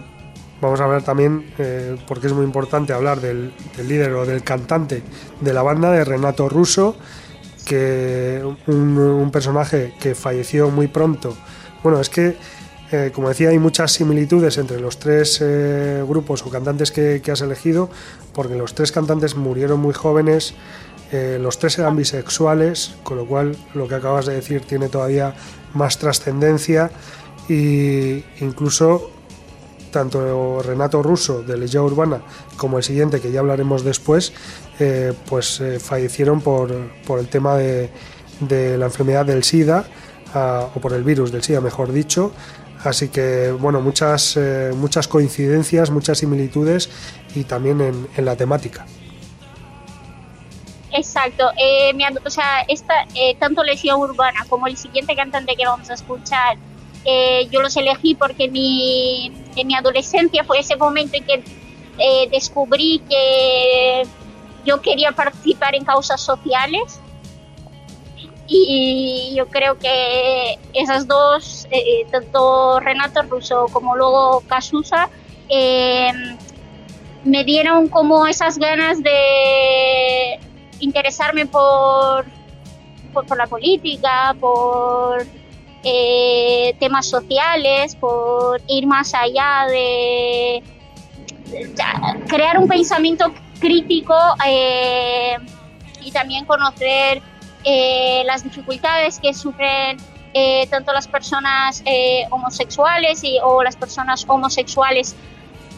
vamos 0.60 0.82
a 0.82 0.84
hablar 0.84 1.04
también, 1.04 1.54
eh, 1.58 1.96
porque 2.08 2.28
es 2.28 2.34
muy 2.34 2.44
importante 2.44 2.94
hablar 2.94 3.22
del, 3.22 3.54
líder 3.88 4.12
o 4.12 4.26
del 4.26 4.44
cantante 4.44 5.04
de 5.40 5.54
la 5.54 5.62
banda, 5.62 5.92
de 5.92 6.04
Renato 6.04 6.50
Russo, 6.50 6.98
que 7.66 8.44
un, 8.68 9.30
personaje 9.32 9.94
que 10.00 10.16
falleció 10.16 10.70
muy 10.70 10.88
pronto. 10.88 11.38
Bueno, 11.84 12.02
es 12.02 12.10
que 12.10 12.36
eh, 12.92 13.12
como 13.14 13.30
decía, 13.30 13.50
hay 13.52 13.60
muchas 13.60 13.94
similitudes 13.94 14.58
entre 14.58 14.82
los 14.82 15.00
tres 15.00 15.42
grupos 16.06 16.46
o 16.46 16.50
cantantes 16.50 16.92
que, 16.92 17.22
has 17.32 17.40
elegido, 17.40 17.90
porque 18.34 18.56
los 18.56 18.76
tres 18.76 18.92
cantantes 18.92 19.38
murieron 19.38 19.80
muy 19.80 19.94
jóvenes, 19.94 20.56
eh, 21.12 21.38
los 21.42 21.60
tres 21.60 21.78
eran 21.80 21.96
bisexuales, 21.96 22.96
con 23.04 23.18
lo 23.18 23.26
cual 23.26 23.56
lo 23.74 23.88
que 23.88 23.96
acabas 23.96 24.26
de 24.26 24.36
decir 24.36 24.62
tiene 24.62 24.90
todavía 24.90 25.34
más 25.74 25.98
trascendencia 25.98 26.92
e 27.50 28.24
incluso 28.40 29.12
tanto 29.92 30.62
Renato 30.62 31.04
Russo 31.04 31.44
de 31.44 31.58
Legión 31.58 31.84
Urbana 31.86 32.22
como 32.56 32.78
el 32.78 32.84
siguiente 32.84 33.20
que 33.20 33.32
ya 33.32 33.42
hablaremos 33.42 33.84
después, 33.84 34.32
pues 35.28 35.62
fallecieron 35.80 36.40
por, 36.40 36.72
el 36.72 37.28
tema 37.28 37.58
de, 37.58 37.90
la 38.78 38.86
enfermedad 38.86 39.26
del 39.26 39.44
SIDA 39.44 39.86
ah, 40.34 40.70
o 40.74 40.80
por 40.80 40.94
el 40.94 41.04
virus 41.04 41.34
del 41.34 41.44
SIDA, 41.44 41.60
mejor 41.60 41.92
dicho, 41.92 42.32
Así 42.84 43.10
que, 43.10 43.52
bueno, 43.52 43.80
muchas, 43.80 44.36
eh, 44.38 44.72
muchas 44.76 45.08
coincidencias, 45.08 45.92
muchas 45.92 46.18
similitudes 46.18 46.90
y 47.36 47.44
también 47.44 47.82
en, 47.82 48.26
la 48.26 48.36
temática. 48.36 48.86
Exacto, 50.94 51.52
eh, 51.58 51.94
o 52.26 52.30
sea, 52.30 52.62
esta, 52.68 53.06
eh, 53.16 53.36
tanto 53.40 53.64
Lesión 53.64 54.00
Urbana 54.00 54.46
como 54.50 54.68
el 54.68 54.76
siguiente 54.76 55.16
cantante 55.16 55.56
que 55.56 55.66
vamos 55.66 55.90
a 55.90 55.94
escuchar, 55.94 56.58
yo 57.50 57.62
los 57.64 57.76
elegí 57.78 58.14
porque 58.14 58.48
mi, 58.48 59.32
en 59.56 59.68
mi 59.68 59.74
adolescencia 59.74 60.44
fue 60.44 60.60
ese 60.60 60.76
momento 60.76 61.18
en 61.18 61.24
que 61.24 61.44
descubrí 62.30 63.02
que 63.10 64.04
yo 64.66 64.82
quería 64.82 65.12
participar 65.12 65.74
en 65.74 65.84
causas 65.84 66.22
sociales 66.22 67.02
y 68.54 69.34
yo 69.36 69.48
creo 69.48 69.78
que 69.78 70.60
esas 70.74 71.08
dos, 71.08 71.68
eh, 71.72 72.06
tanto 72.12 72.82
Renato 72.82 73.22
Russo 73.24 73.68
como 73.72 73.96
luego 73.96 74.44
Casusa, 74.46 75.10
eh, 75.48 76.12
me 77.24 77.46
dieron 77.46 77.88
como 77.88 78.28
esas 78.28 78.58
ganas 78.58 79.02
de 79.02 80.38
interesarme 80.82 81.46
por, 81.46 82.26
por, 83.14 83.38
la 83.38 83.48
política, 83.48 84.36
por 84.40 85.26
eh, 85.84 86.76
temas 86.80 87.08
sociales, 87.08 87.96
por 87.96 88.62
ir 88.68 88.86
más 88.86 89.14
allá 89.14 89.66
de, 89.70 90.64
crear 92.28 92.58
un 92.58 92.68
pensamiento 92.68 93.34
crítico 93.60 94.16
y 96.04 96.12
también 96.12 96.46
conocer 96.46 97.22
eh, 97.64 98.24
las 98.26 98.44
dificultades 98.44 99.20
que 99.20 99.34
sufren 99.34 99.98
eh, 100.34 100.66
tanto 100.70 100.94
las 100.94 101.08
personas 101.08 101.84
eh, 101.86 102.26
homosexuales 102.32 103.22
o 103.44 103.64
las 103.64 103.76
personas 103.76 104.26
homosexuales 104.28 105.16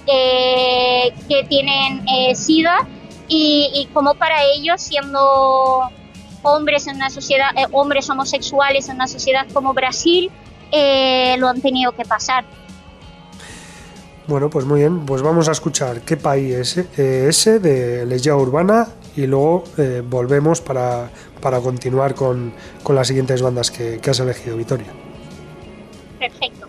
que 0.05 1.45
tienen 1.47 2.05
SIDA 2.35 2.85
y, 3.27 3.71
y, 3.73 3.85
como 3.93 4.15
para 4.15 4.43
ellos 4.43 4.81
siendo 4.81 5.89
hombres 6.41 6.87
en 6.87 6.97
una 6.97 7.09
sociedad, 7.09 7.49
hombres 7.71 8.09
homosexuales 8.09 8.89
en 8.89 8.95
una 8.95 9.07
sociedad 9.07 9.47
como 9.53 9.73
Brasil, 9.73 10.31
lo 11.37 11.47
han 11.47 11.61
tenido 11.61 11.93
que 11.93 12.03
pasar. 12.03 12.45
Bueno, 14.27 14.49
pues 14.49 14.65
muy 14.65 14.79
bien, 14.79 15.05
pues 15.05 15.21
vamos 15.21 15.47
a 15.49 15.51
escuchar 15.51 16.01
qué 16.01 16.17
país 16.17 16.77
es 16.77 16.99
ese 16.99 17.59
de 17.59 18.05
Legia 18.05 18.35
Urbana 18.35 18.87
y 19.15 19.27
luego 19.27 19.65
volvemos 20.09 20.61
para, 20.61 21.09
para 21.41 21.59
continuar 21.59 22.15
con, 22.15 22.53
con 22.83 22.95
las 22.95 23.07
siguientes 23.07 23.41
bandas 23.41 23.69
que, 23.69 23.99
que 23.99 24.09
has 24.09 24.19
elegido, 24.19 24.57
Victoria. 24.57 24.87
Perfecto. 26.19 26.67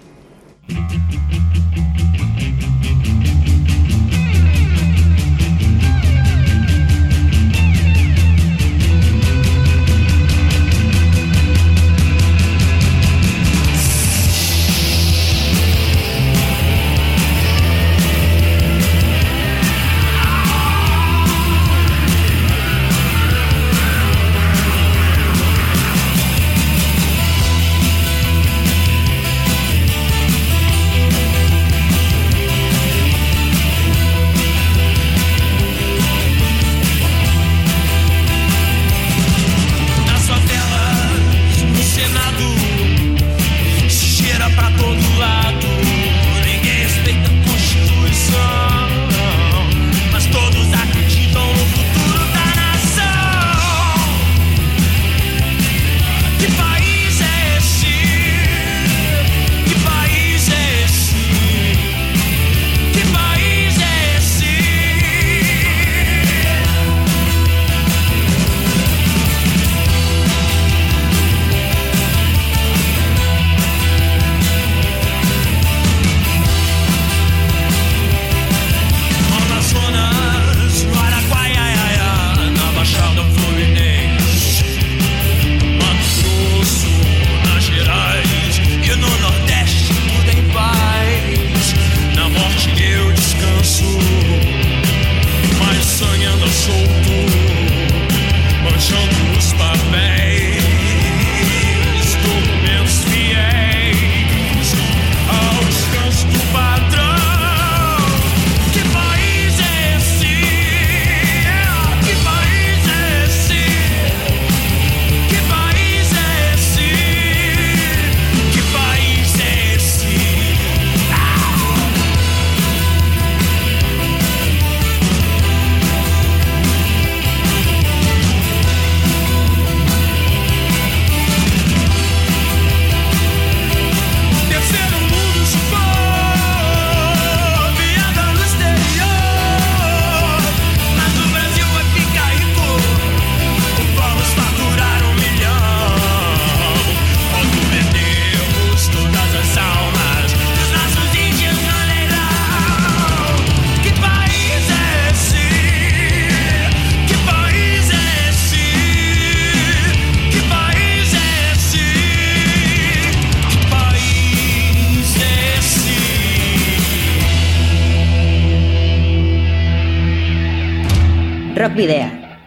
Rock. 171.75 172.39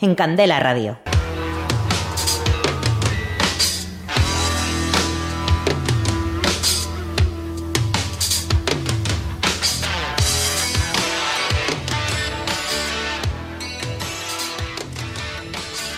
En 0.00 0.14
Candela 0.14 0.58
Radio. 0.58 0.98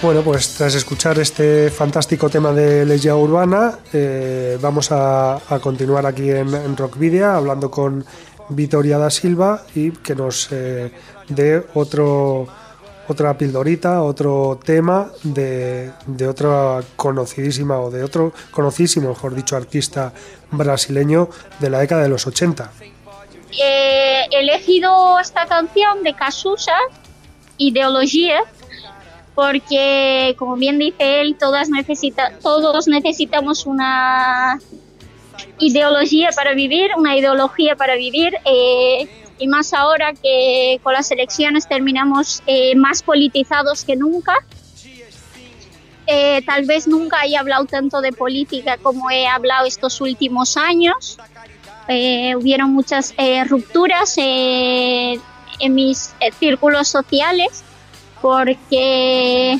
Bueno, 0.02 0.22
pues 0.22 0.54
tras 0.54 0.74
escuchar 0.74 1.18
este 1.20 1.70
fantástico 1.70 2.28
tema 2.28 2.52
de 2.52 2.84
Legia 2.84 3.14
Urbana, 3.16 3.78
eh, 3.92 4.58
vamos 4.60 4.88
a, 4.90 5.40
continuar 5.60 6.04
aquí 6.04 6.30
en, 6.30 6.76
Rock 6.76 6.98
Video 6.98 7.30
hablando 7.30 7.70
con 7.70 8.04
Vitoria 8.48 8.98
da 8.98 9.10
Silva 9.10 9.62
y 9.74 9.92
que 9.92 10.14
nos 10.14 10.48
eh, 10.50 10.90
dé 11.28 11.64
otro, 11.74 12.46
otra 13.08 13.36
pildorita, 13.36 14.02
otro 14.02 14.58
tema 14.64 15.10
de, 15.22 15.92
de, 16.06 16.28
otra 16.28 16.80
conocidísima 16.96 17.78
o 17.80 17.90
de 17.90 18.02
otro 18.02 18.32
conocidísimo, 18.50 19.08
mejor 19.08 19.34
dicho, 19.34 19.56
artista 19.56 20.12
brasileño 20.50 21.28
de 21.58 21.70
la 21.70 21.78
década 21.80 22.02
de 22.02 22.08
los 22.08 22.26
80. 22.26 22.70
Eh, 23.58 24.22
he 24.30 24.40
elegido 24.40 25.18
esta 25.18 25.46
canción 25.46 26.02
de 26.02 26.14
Casusa, 26.14 26.76
Ideología, 27.58 28.40
porque 29.34 30.34
como 30.38 30.56
bien 30.56 30.78
dice 30.78 31.20
él, 31.20 31.36
todas 31.38 31.68
necesita, 31.68 32.32
todos 32.42 32.88
necesitamos 32.88 33.66
una 33.66 34.58
ideología 35.58 36.30
para 36.34 36.54
vivir, 36.54 36.90
una 36.96 37.16
ideología 37.16 37.76
para 37.76 37.96
vivir, 37.96 38.34
eh, 38.44 39.08
y 39.38 39.48
más 39.48 39.72
ahora 39.72 40.12
que 40.14 40.80
con 40.82 40.92
las 40.92 41.10
elecciones 41.10 41.68
terminamos 41.68 42.42
eh, 42.46 42.74
más 42.76 43.02
politizados 43.02 43.84
que 43.84 43.96
nunca. 43.96 44.34
Eh, 46.06 46.42
tal 46.46 46.66
vez 46.66 46.86
nunca 46.86 47.20
haya 47.20 47.40
hablado 47.40 47.64
tanto 47.64 48.00
de 48.00 48.12
política 48.12 48.76
como 48.78 49.10
he 49.10 49.26
hablado 49.26 49.66
estos 49.66 50.00
últimos 50.00 50.56
años. 50.56 51.18
hubieron 51.88 52.72
muchas 52.72 53.14
rupturas 53.48 54.16
en 54.16 55.20
mis 55.74 56.14
círculos 56.38 56.88
sociales 56.88 57.64
porque 58.20 59.58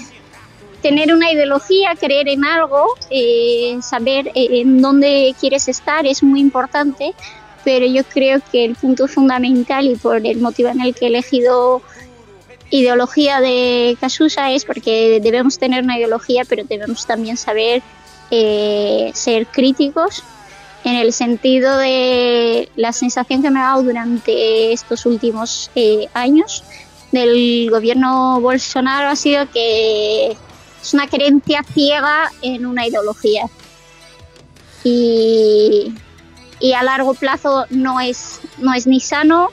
tener 0.82 1.12
una 1.12 1.32
ideología, 1.32 1.94
creer 1.98 2.28
en 2.28 2.44
algo, 2.44 2.86
eh, 3.10 3.76
saber 3.82 4.28
eh, 4.28 4.60
en 4.60 4.80
dónde 4.80 5.34
quieres 5.40 5.68
estar 5.68 6.06
es 6.06 6.22
muy 6.22 6.40
importante, 6.40 7.14
pero 7.66 7.84
yo 7.84 8.04
creo 8.04 8.40
que 8.52 8.64
el 8.64 8.76
punto 8.76 9.08
fundamental 9.08 9.86
y 9.86 9.96
por 9.96 10.24
el 10.24 10.38
motivo 10.38 10.68
en 10.68 10.80
el 10.80 10.94
que 10.94 11.06
he 11.06 11.08
elegido 11.08 11.82
ideología 12.70 13.40
de 13.40 13.96
Casusa 14.00 14.52
es 14.52 14.64
porque 14.64 15.18
debemos 15.20 15.58
tener 15.58 15.82
una 15.82 15.98
ideología, 15.98 16.44
pero 16.48 16.62
debemos 16.62 17.04
también 17.06 17.36
saber 17.36 17.82
eh, 18.30 19.10
ser 19.14 19.48
críticos 19.48 20.22
en 20.84 20.94
el 20.94 21.12
sentido 21.12 21.76
de 21.76 22.68
la 22.76 22.92
sensación 22.92 23.42
que 23.42 23.50
me 23.50 23.58
ha 23.58 23.64
dado 23.64 23.82
durante 23.82 24.72
estos 24.72 25.04
últimos 25.04 25.68
años 26.14 26.62
del 27.10 27.68
gobierno 27.68 28.40
Bolsonaro 28.40 29.08
ha 29.08 29.16
sido 29.16 29.50
que 29.50 30.36
es 30.80 30.94
una 30.94 31.08
creencia 31.08 31.64
ciega 31.74 32.30
en 32.42 32.64
una 32.64 32.86
ideología. 32.86 33.46
Y, 34.84 35.92
a 36.72 36.82
largo 36.82 37.14
plazo 37.14 37.66
no 37.70 38.00
es, 38.00 38.40
no 38.58 38.74
es 38.74 38.86
ni 38.86 39.00
sano 39.00 39.50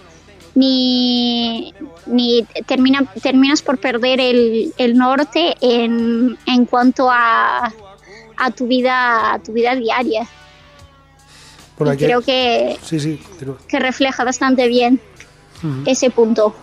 ni, 0.55 1.73
ni 2.05 2.45
termina, 2.67 3.05
terminas 3.21 3.61
por 3.61 3.77
perder 3.77 4.19
el, 4.19 4.97
norte 4.97 5.55
en, 5.61 6.37
en 6.45 6.65
cuanto 6.65 7.09
a, 7.09 7.73
a, 8.37 8.51
tu 8.51 8.67
vida, 8.67 9.33
a 9.33 9.39
tu 9.39 9.53
vida 9.53 9.75
diaria. 9.75 10.27
y 11.79 11.97
creo 11.97 12.21
que, 12.21 12.77
que 13.67 13.79
refleja 13.79 14.23
bastante 14.23 14.67
bien 14.67 14.99
ese 15.85 16.09
punto. 16.09 16.53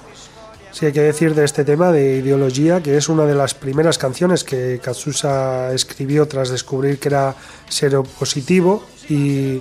Sí, 0.73 0.87
hay 0.87 0.93
que 0.93 1.01
decir 1.01 1.35
de 1.35 1.45
este 1.45 1.65
tema 1.65 1.91
de 1.91 2.19
ideología 2.19 2.81
que 2.81 2.97
es 2.97 3.09
una 3.09 3.25
de 3.25 3.35
las 3.35 3.55
primeras 3.55 3.99
canciones 3.99 4.45
que 4.45 4.79
Katsusa 4.81 5.73
escribió 5.75 6.29
tras 6.29 6.49
descubrir 6.49 7.01
que 7.01 7.09
era 7.09 7.35
seropositivo 7.69 8.85
y, 9.09 9.61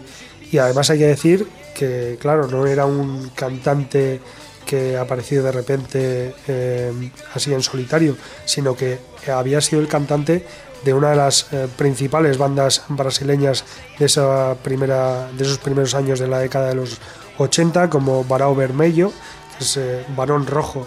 y 0.52 0.58
además 0.58 0.89
hay 0.89 1.00
que 1.00 1.08
decir 1.08 1.47
que, 1.76 2.18
claro, 2.20 2.47
no 2.47 2.66
era 2.66 2.86
un 2.86 3.30
cantante 3.36 4.20
que 4.66 4.97
apareció 4.97 5.41
de 5.41 5.52
repente 5.52 6.36
eh, 6.47 7.12
así 7.34 7.54
en 7.54 7.64
solitario, 7.64 8.16
sino 8.45 8.76
que 8.76 9.00
había 9.28 9.62
sido 9.62 9.82
el 9.82 9.88
cantante 9.88 10.45
de 10.84 10.93
una 10.93 11.10
de 11.10 11.16
las 11.16 11.52
eh, 11.52 11.68
principales 11.76 12.38
bandas 12.38 12.84
brasileñas 12.89 13.64
de 13.97 14.06
esa 14.06 14.56
primera 14.62 15.30
de 15.32 15.43
esos 15.43 15.58
primeros 15.58 15.95
años 15.95 16.20
de 16.20 16.28
la 16.28 16.39
década 16.39 16.70
de 16.70 16.76
los 16.76 16.97
80 17.38 17.89
como 17.89 18.24
Barão 18.26 18.56
Vermelho, 18.56 19.12
es 19.60 19.78
eh, 19.78 20.06
Barón 20.16 20.45
Rojo 20.45 20.86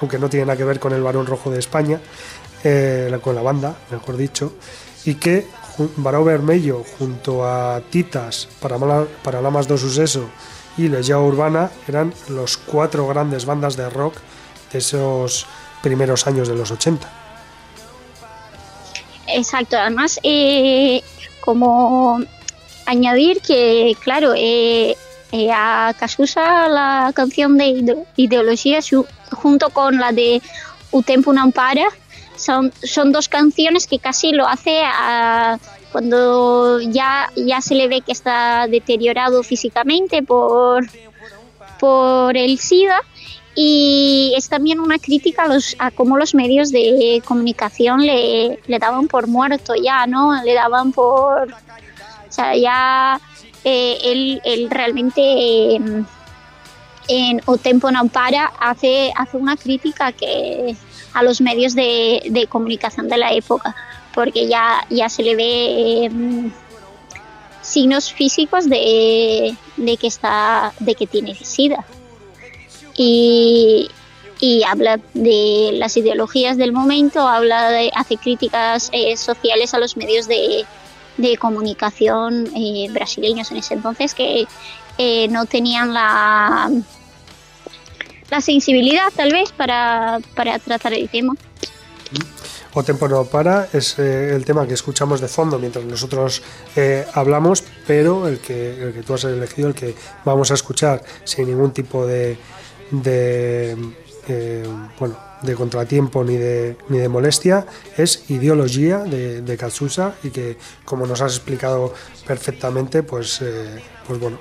aunque 0.00 0.18
no 0.18 0.30
tiene 0.30 0.46
nada 0.46 0.56
que 0.56 0.64
ver 0.64 0.80
con 0.80 0.94
el 0.94 1.02
Barón 1.02 1.26
Rojo 1.26 1.50
de 1.50 1.58
España, 1.58 2.00
con 3.20 3.34
la 3.34 3.42
banda, 3.42 3.76
mejor 3.90 4.16
dicho, 4.16 4.54
y 5.04 5.16
que 5.16 5.46
Barão 5.96 6.24
Vermelho 6.24 6.84
junto 6.98 7.42
a 7.42 7.80
Titas, 7.90 8.48
para 8.60 9.40
Lamas 9.40 9.66
do 9.66 9.78
Suceso 9.78 10.28
y 10.76 10.88
Legião 10.88 11.26
Urbana 11.26 11.70
eran 11.88 12.12
los 12.28 12.56
cuatro 12.56 13.06
grandes 13.06 13.44
bandas 13.44 13.76
de 13.76 13.88
rock 13.90 14.16
de 14.72 14.78
esos 14.78 15.46
primeros 15.82 16.26
años 16.26 16.48
de 16.48 16.54
los 16.54 16.70
80. 16.70 17.08
Exacto, 19.26 19.76
además, 19.76 20.18
eh, 20.22 21.02
como 21.40 22.20
añadir 22.86 23.40
que, 23.40 23.96
claro, 24.02 24.32
eh, 24.36 24.96
a 25.52 25.94
Casusa 25.98 26.68
la 26.68 27.12
canción 27.14 27.56
de 27.56 28.04
ideología 28.16 28.80
junto 29.30 29.70
con 29.70 29.98
la 29.98 30.12
de 30.12 30.42
Utempo 30.90 31.32
Nampara, 31.32 31.86
son, 32.40 32.72
son 32.82 33.12
dos 33.12 33.28
canciones 33.28 33.86
que 33.86 33.98
casi 33.98 34.32
lo 34.32 34.46
hace 34.46 34.80
cuando 35.92 36.80
ya, 36.80 37.30
ya 37.36 37.60
se 37.60 37.74
le 37.74 37.88
ve 37.88 38.00
que 38.00 38.12
está 38.12 38.66
deteriorado 38.68 39.42
físicamente 39.42 40.22
por, 40.22 40.86
por 41.78 42.36
el 42.36 42.58
SIDA 42.58 43.00
y 43.54 44.32
es 44.36 44.48
también 44.48 44.80
una 44.80 44.98
crítica 44.98 45.44
a, 45.44 45.48
los, 45.48 45.76
a 45.78 45.90
cómo 45.90 46.16
los 46.16 46.34
medios 46.34 46.70
de 46.70 47.22
comunicación 47.24 48.06
le, 48.06 48.60
le 48.66 48.78
daban 48.78 49.08
por 49.08 49.26
muerto 49.26 49.74
ya, 49.74 50.06
¿no? 50.06 50.42
Le 50.42 50.54
daban 50.54 50.92
por... 50.92 51.52
O 51.52 52.32
sea, 52.32 52.54
ya 52.54 53.20
eh, 53.64 53.98
él, 54.04 54.40
él, 54.44 54.70
realmente... 54.70 55.20
Eh, 55.20 56.04
en 57.10 57.42
O 57.46 57.58
Tempo 57.58 57.90
Non 57.90 58.08
Para 58.08 58.46
hace, 58.60 59.12
hace 59.16 59.36
una 59.36 59.56
crítica 59.56 60.12
que 60.12 60.76
a 61.12 61.22
los 61.22 61.40
medios 61.40 61.74
de, 61.74 62.46
comunicación 62.48 63.08
de 63.08 63.18
la 63.18 63.32
época, 63.32 63.74
porque 64.14 64.46
ya, 64.46 64.84
ya 64.90 65.08
se 65.08 65.22
le 65.22 65.36
ve 65.36 66.04
em, 66.04 66.52
signos 67.62 68.12
físicos 68.12 68.68
de, 68.68 69.56
que 70.00 70.06
está 70.06 70.72
de 70.78 70.94
que 70.94 71.06
tiene 71.06 71.34
sida. 71.34 71.84
Y, 72.96 73.90
habla 74.66 74.98
de 75.12 75.70
las 75.74 75.96
ideologías 75.96 76.56
del 76.56 76.72
momento, 76.72 77.28
habla 77.28 77.70
de, 77.70 77.90
hace 77.94 78.16
críticas 78.16 78.88
eh, 78.92 79.16
sociales 79.16 79.74
a 79.74 79.78
los 79.78 79.96
medios 79.96 80.26
de, 80.28 80.64
comunicación 81.38 82.48
eh, 82.56 82.88
brasileños 82.90 83.50
en 83.50 83.58
ese 83.58 83.74
entonces 83.74 84.14
que 84.14 84.46
eh, 84.96 85.28
no 85.28 85.44
tenían 85.44 85.92
la 85.92 86.70
la 88.30 88.40
sensibilidad 88.40 89.08
tal 89.14 89.32
vez 89.32 89.52
para, 89.52 90.20
tratar 90.64 90.94
el 90.94 91.08
tema. 91.08 91.34
O 92.72 92.84
Tempo 92.84 93.08
No 93.08 93.24
Para 93.24 93.68
es 93.72 93.98
eh, 93.98 94.34
el 94.34 94.44
tema 94.44 94.66
que 94.66 94.74
escuchamos 94.74 95.20
de 95.20 95.26
fondo 95.26 95.58
mientras 95.58 95.84
nosotros 95.84 96.42
eh, 96.76 97.04
hablamos, 97.14 97.64
pero 97.86 98.28
el 98.28 98.38
que, 98.38 98.82
el 98.82 98.92
que 98.92 99.02
tú 99.02 99.14
has 99.14 99.24
elegido, 99.24 99.68
el 99.68 99.74
que 99.74 99.94
vamos 100.24 100.52
a 100.52 100.54
escuchar 100.54 101.02
sin 101.24 101.48
ningún 101.48 101.72
tipo 101.72 102.06
de, 102.06 102.38
de 102.92 103.76
eh, 104.28 104.64
bueno, 105.00 105.16
de 105.42 105.54
contratiempo 105.56 106.22
ni 106.22 106.36
de, 106.36 106.76
ni 106.88 106.98
de 106.98 107.08
molestia, 107.08 107.66
es 107.96 108.30
Ideología 108.30 108.98
de, 108.98 109.42
de 109.42 109.56
Katsusa 109.56 110.14
y 110.22 110.30
que, 110.30 110.56
como 110.84 111.06
nos 111.06 111.20
has 111.22 111.34
explicado 111.34 111.92
perfectamente, 112.24 113.02
pues, 113.02 113.42
pues 114.06 114.20
bueno, 114.20 114.38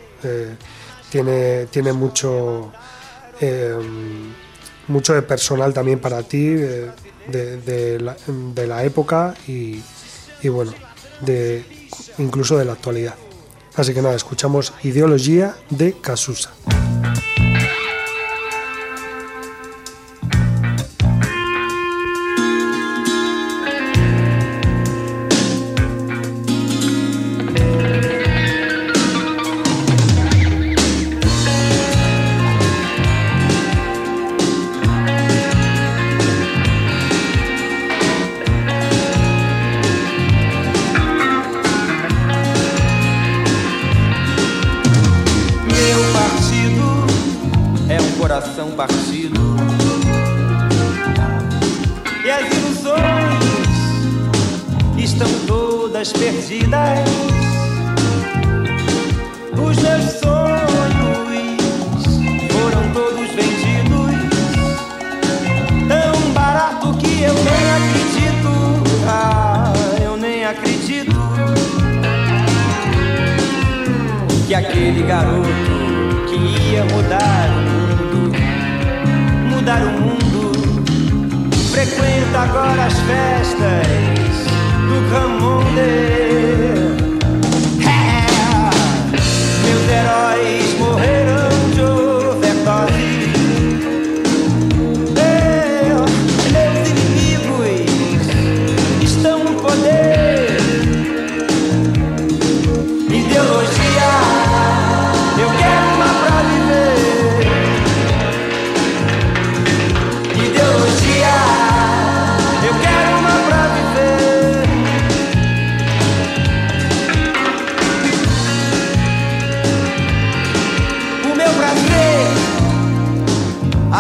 tiene, 1.10 1.66
tiene 1.68 1.94
mucho 1.94 2.72
Em, 3.42 4.34
mucho 4.88 5.14
de 5.14 5.22
personal 5.22 5.74
también 5.74 6.00
para 6.00 6.24
ti, 6.24 6.48
de, 6.48 6.92
la, 8.00 8.84
época 8.84 9.36
y, 9.48 9.82
bueno, 10.50 10.74
de, 11.22 11.64
incluso 12.18 12.58
de 12.58 12.66
la 12.66 12.74
actualidad. 12.74 13.16
Así 13.76 13.94
que 13.94 14.02
nada, 14.02 14.16
escuchamos 14.16 14.74
Ideología 14.84 15.56
de 15.70 15.94
Casusa. 15.94 16.52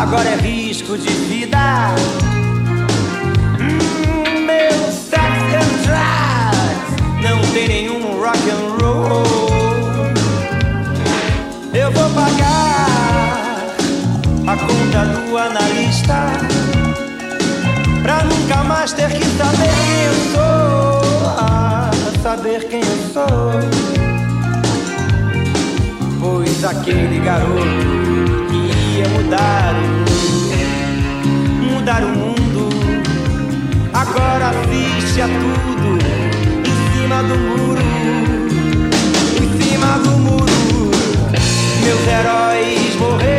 Agora 0.09 0.27
é 0.29 0.35
risco 0.37 0.97
de 0.97 1.07
vida. 1.07 1.93
Hum, 3.59 4.45
meu 4.47 4.71
drugs 5.85 6.25
não 7.21 7.39
tem 7.53 7.67
nenhum 7.67 8.19
rock 8.19 8.49
and 8.49 8.81
roll. 8.81 9.23
Eu 11.75 11.91
vou 11.91 12.09
pagar 12.09 13.67
a 14.47 14.57
conta 14.57 15.05
do 15.05 15.37
analista 15.37 16.25
pra 18.01 18.23
nunca 18.23 18.63
mais 18.63 18.91
ter 18.93 19.11
que 19.11 19.25
saber 19.37 19.69
quem 19.85 20.05
eu 20.05 20.15
sou. 20.33 21.35
Ah, 21.37 21.91
saber 22.23 22.67
quem 22.67 22.79
eu 22.79 22.97
sou. 23.13 23.51
Pois 26.19 26.63
aquele 26.63 27.19
garoto 27.19 28.48
ia 28.99 29.07
mudar 29.07 29.73
o 29.75 29.87
mundo, 29.87 31.73
mudar 31.73 32.03
o 32.03 32.09
mundo. 32.09 32.69
Agora 33.93 34.49
assiste 34.49 35.21
a 35.21 35.27
tudo 35.27 35.97
em 36.67 36.77
cima 36.91 37.23
do 37.23 37.37
muro, 37.37 37.81
em 39.41 39.61
cima 39.61 39.99
do 39.99 40.11
muro. 40.19 40.91
Meus 41.81 42.07
heróis 42.07 42.95
morreram 42.99 43.38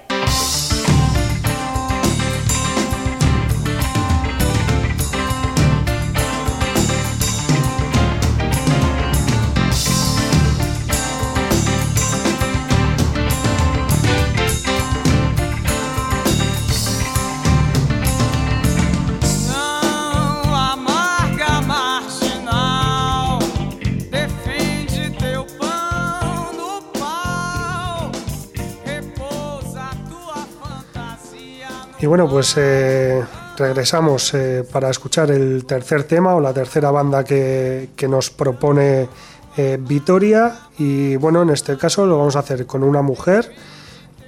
Bueno, 32.11 32.27
pues 32.27 32.55
eh, 32.57 33.23
regresamos 33.55 34.33
eh, 34.33 34.65
para 34.69 34.89
escuchar 34.89 35.31
el 35.31 35.63
tercer 35.63 36.03
tema 36.03 36.35
o 36.35 36.41
la 36.41 36.51
tercera 36.51 36.91
banda 36.91 37.23
que, 37.23 37.91
que 37.95 38.05
nos 38.09 38.29
propone 38.29 39.07
eh, 39.55 39.77
Vitoria. 39.79 40.59
Y 40.77 41.15
bueno, 41.15 41.41
en 41.41 41.51
este 41.51 41.77
caso 41.77 42.05
lo 42.05 42.17
vamos 42.17 42.35
a 42.35 42.39
hacer 42.39 42.65
con 42.65 42.83
una 42.83 43.01
mujer 43.01 43.49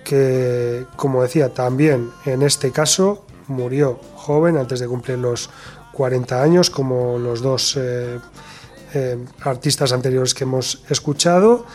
que, 0.06 0.86
como 0.96 1.24
decía, 1.24 1.54
también 1.54 2.10
en 2.26 2.44
este 2.44 2.72
caso 2.72 3.26
murió 3.50 4.00
joven 4.16 4.56
antes 4.56 4.80
de 4.80 4.88
cumplir 4.88 5.18
los 5.18 5.50
40 5.92 6.42
años, 6.42 6.70
como 6.70 7.20
los 7.20 7.42
dos 7.42 7.78
artistas 9.44 9.92
anteriores 9.92 10.34
que 10.34 10.46
hemos 10.46 10.86
escuchado, 10.88 11.66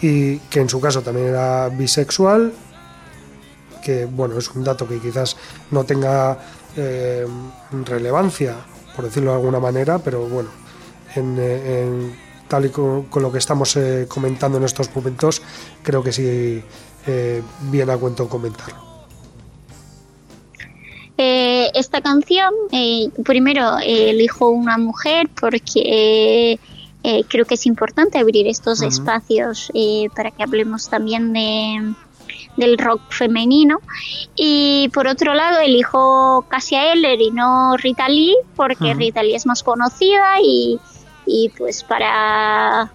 y 0.00 0.38
que 0.38 0.60
en 0.60 0.70
su 0.70 0.80
caso 0.80 1.02
también 1.02 1.28
era 1.28 1.68
bisexual, 1.68 2.54
que 3.80 4.04
bueno, 4.06 4.38
es 4.38 4.48
un 4.50 4.64
dato 4.64 4.86
que 4.86 4.98
quizás 4.98 5.36
no 5.70 5.84
tenga 5.84 6.38
eh, 6.76 7.26
relevancia, 7.84 8.54
por 8.94 9.04
decirlo 9.04 9.30
de 9.32 9.36
alguna 9.38 9.60
manera, 9.60 9.98
pero 9.98 10.20
bueno, 10.28 10.50
en, 11.14 11.36
eh, 11.38 11.82
en- 11.82 12.16
tal 12.48 12.66
y 12.66 12.68
co- 12.70 13.06
con, 13.10 13.22
lo 13.22 13.30
que 13.30 13.38
estamos 13.38 13.76
eh, 13.76 14.06
comentando 14.08 14.58
en 14.58 14.64
estos 14.64 14.94
momentos, 14.94 15.40
creo 15.82 16.02
que 16.02 16.12
sí 16.12 16.62
eh, 17.06 17.42
viene 17.70 17.92
a 17.92 17.96
cuento 17.96 18.28
comentarlo. 18.28 18.90
Esta 21.22 22.00
canción, 22.00 22.52
primero 23.24 23.76
elijo 23.84 24.48
una 24.48 24.78
mujer 24.78 25.28
porque 25.38 26.58
creo 27.28 27.44
que 27.44 27.54
es 27.54 27.66
importante 27.66 28.18
abrir 28.18 28.46
estos 28.46 28.80
espacios 28.80 29.70
para 30.16 30.30
que 30.30 30.42
hablemos 30.42 30.88
también 30.88 31.32
de, 31.34 31.94
del 32.56 32.78
rock 32.78 33.00
femenino. 33.10 33.80
Y 34.34 34.90
por 34.92 35.06
otro 35.06 35.34
lado, 35.34 35.60
elijo 35.60 36.44
Cassia 36.48 36.92
Eller 36.92 37.20
y 37.20 37.30
no 37.30 37.76
Rita 37.76 38.08
Lee, 38.08 38.36
porque 38.56 38.94
Rita 38.94 39.22
Lee 39.22 39.34
es 39.34 39.46
más 39.46 39.62
conocida 39.62 40.40
y, 40.42 40.78
y 41.26 41.50
pues 41.50 41.82
para 41.84 42.90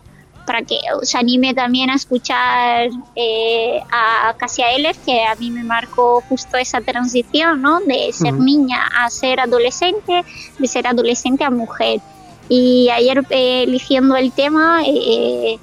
para 0.45 0.61
que 0.61 0.77
os 1.01 1.13
anime 1.15 1.53
también 1.53 1.89
a 1.89 1.95
escuchar 1.95 2.89
eh, 3.15 3.81
a 3.91 4.33
Cassia 4.37 4.71
Eller, 4.71 4.95
que 4.95 5.25
a 5.25 5.35
mí 5.35 5.51
me 5.51 5.63
marcó 5.63 6.21
justo 6.29 6.57
esa 6.57 6.81
transición, 6.81 7.61
¿no? 7.61 7.79
De 7.81 8.11
ser 8.13 8.33
niña 8.33 8.87
a 8.97 9.09
ser 9.09 9.39
adolescente, 9.39 10.23
de 10.59 10.67
ser 10.67 10.87
adolescente 10.87 11.43
a 11.43 11.49
mujer. 11.49 11.99
Y 12.47 12.89
ayer 12.89 13.25
eh, 13.31 13.63
eligiendo 13.63 14.15
el 14.15 14.31
tema, 14.31 14.83
eh, 14.85 15.57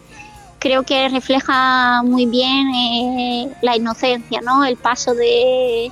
creo 0.63 0.85
que 0.85 1.09
refleja 1.09 2.03
muy 2.05 2.25
bien 2.27 3.53
la 3.63 3.77
inocencia, 3.77 4.41
¿no? 4.43 4.65
El 4.65 4.77
paso 4.77 5.13
de, 5.13 5.91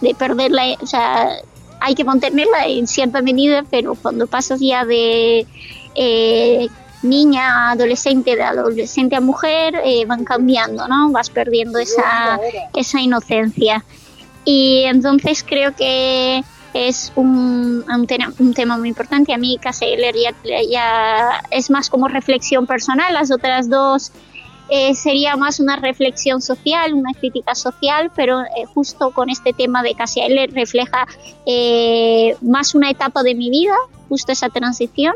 de 0.00 0.14
perder 0.14 0.52
la... 0.52 0.72
O 0.80 0.86
sea, 0.86 1.36
hay 1.80 1.94
que 1.94 2.02
mantenerla 2.02 2.66
en 2.66 2.86
cierta 2.86 3.20
medida, 3.20 3.62
pero 3.70 3.94
cuando 3.94 4.26
pasas 4.26 4.58
ya 4.60 4.86
de 4.86 5.46
niña 7.02 7.68
a 7.68 7.70
adolescente, 7.72 8.36
de 8.36 8.42
adolescente 8.42 9.16
a 9.16 9.20
mujer, 9.20 9.74
eh, 9.84 10.06
van 10.06 10.24
cambiando, 10.24 10.88
¿no? 10.88 11.10
Vas 11.10 11.28
perdiendo 11.28 11.78
esa, 11.78 12.40
esa 12.74 13.00
inocencia. 13.02 13.84
Y 14.46 14.84
entonces 14.84 15.44
creo 15.46 15.76
que 15.76 16.42
es 16.76 17.12
un, 17.16 17.84
un, 17.88 18.54
tema 18.54 18.78
muy 18.78 18.88
importante. 18.88 19.32
A 19.32 19.38
mí 19.38 19.58
casi 19.60 19.86
ya, 19.96 20.34
ya, 20.70 21.42
es 21.50 21.70
más 21.70 21.90
como 21.90 22.08
reflexión 22.08 22.66
personal, 22.66 23.12
las 23.14 23.30
otras 23.30 23.68
dos 23.68 24.12
eh, 24.68 24.94
sería 24.94 25.36
más 25.36 25.60
una 25.60 25.76
reflexión 25.76 26.42
social, 26.42 26.94
una 26.94 27.12
crítica 27.12 27.54
social, 27.54 28.10
pero 28.14 28.40
eh, 28.40 28.66
justo 28.74 29.10
con 29.10 29.30
este 29.30 29.52
tema 29.52 29.82
de 29.82 29.94
él 30.16 30.50
refleja 30.52 31.06
más 32.42 32.74
una 32.74 32.90
etapa 32.90 33.22
de 33.22 33.34
mi 33.34 33.50
vida, 33.50 33.74
justo 34.08 34.32
esa 34.32 34.48
transición 34.48 35.14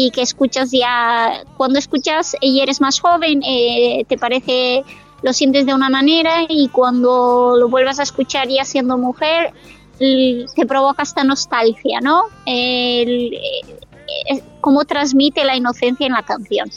y 0.00 0.12
que 0.12 0.22
escuchas 0.22 0.70
ya, 0.70 1.42
cuando 1.56 1.80
escuchas 1.80 2.36
y 2.40 2.60
eres 2.60 2.80
más 2.80 3.00
joven, 3.00 3.42
eh, 3.42 4.04
te 4.06 4.16
parece, 4.16 4.84
lo 5.22 5.32
sientes 5.32 5.66
de 5.66 5.74
una 5.74 5.90
manera 5.90 6.42
y 6.48 6.68
cuando 6.68 7.56
lo 7.58 7.68
vuelvas 7.68 7.98
a 7.98 8.04
escuchar 8.04 8.46
ya 8.46 8.64
siendo 8.64 8.96
mujer, 8.96 9.52
te 9.98 10.66
provoca 10.66 11.02
esta 11.02 11.24
nostalgia, 11.24 12.00
¿no? 12.00 12.24
El, 12.46 13.34
eh, 13.34 14.42
cómo 14.60 14.84
transmite 14.84 15.44
la 15.44 15.56
inocencia 15.56 16.06
en 16.06 16.12
la 16.12 16.22
canción. 16.22 16.70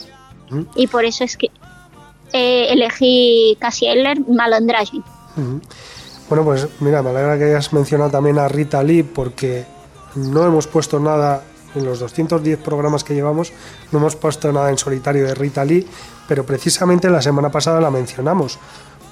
Y 0.74 0.86
por 0.86 1.04
eso 1.04 1.24
es 1.24 1.36
que 1.36 1.50
eh, 2.32 2.66
elegí 2.70 3.56
Cassie 3.58 3.90
Eller, 3.90 4.20
Malandragem. 4.28 5.02
Bueno, 6.28 6.44
pues 6.44 6.68
mira, 6.80 7.02
me 7.02 7.10
alegra 7.10 7.38
que 7.38 7.44
hayas 7.44 7.72
mencionado 7.72 8.10
también 8.10 8.38
a 8.38 8.48
Rita 8.48 8.82
Lee 8.82 9.02
porque 9.02 9.64
no 10.14 10.44
hemos 10.44 10.66
puesto 10.66 11.00
nada 11.00 11.42
en 11.74 11.84
los 11.84 12.00
210 12.00 12.58
programas 12.58 13.02
que 13.02 13.14
llevamos 13.14 13.52
no 13.90 13.98
hemos 13.98 14.16
puesto 14.16 14.52
nada 14.52 14.68
en 14.68 14.76
solitario 14.76 15.24
de 15.24 15.34
Rita 15.34 15.64
Lee, 15.64 15.86
pero 16.28 16.44
precisamente 16.44 17.08
la 17.08 17.22
semana 17.22 17.50
pasada 17.50 17.80
la 17.80 17.90
mencionamos 17.90 18.58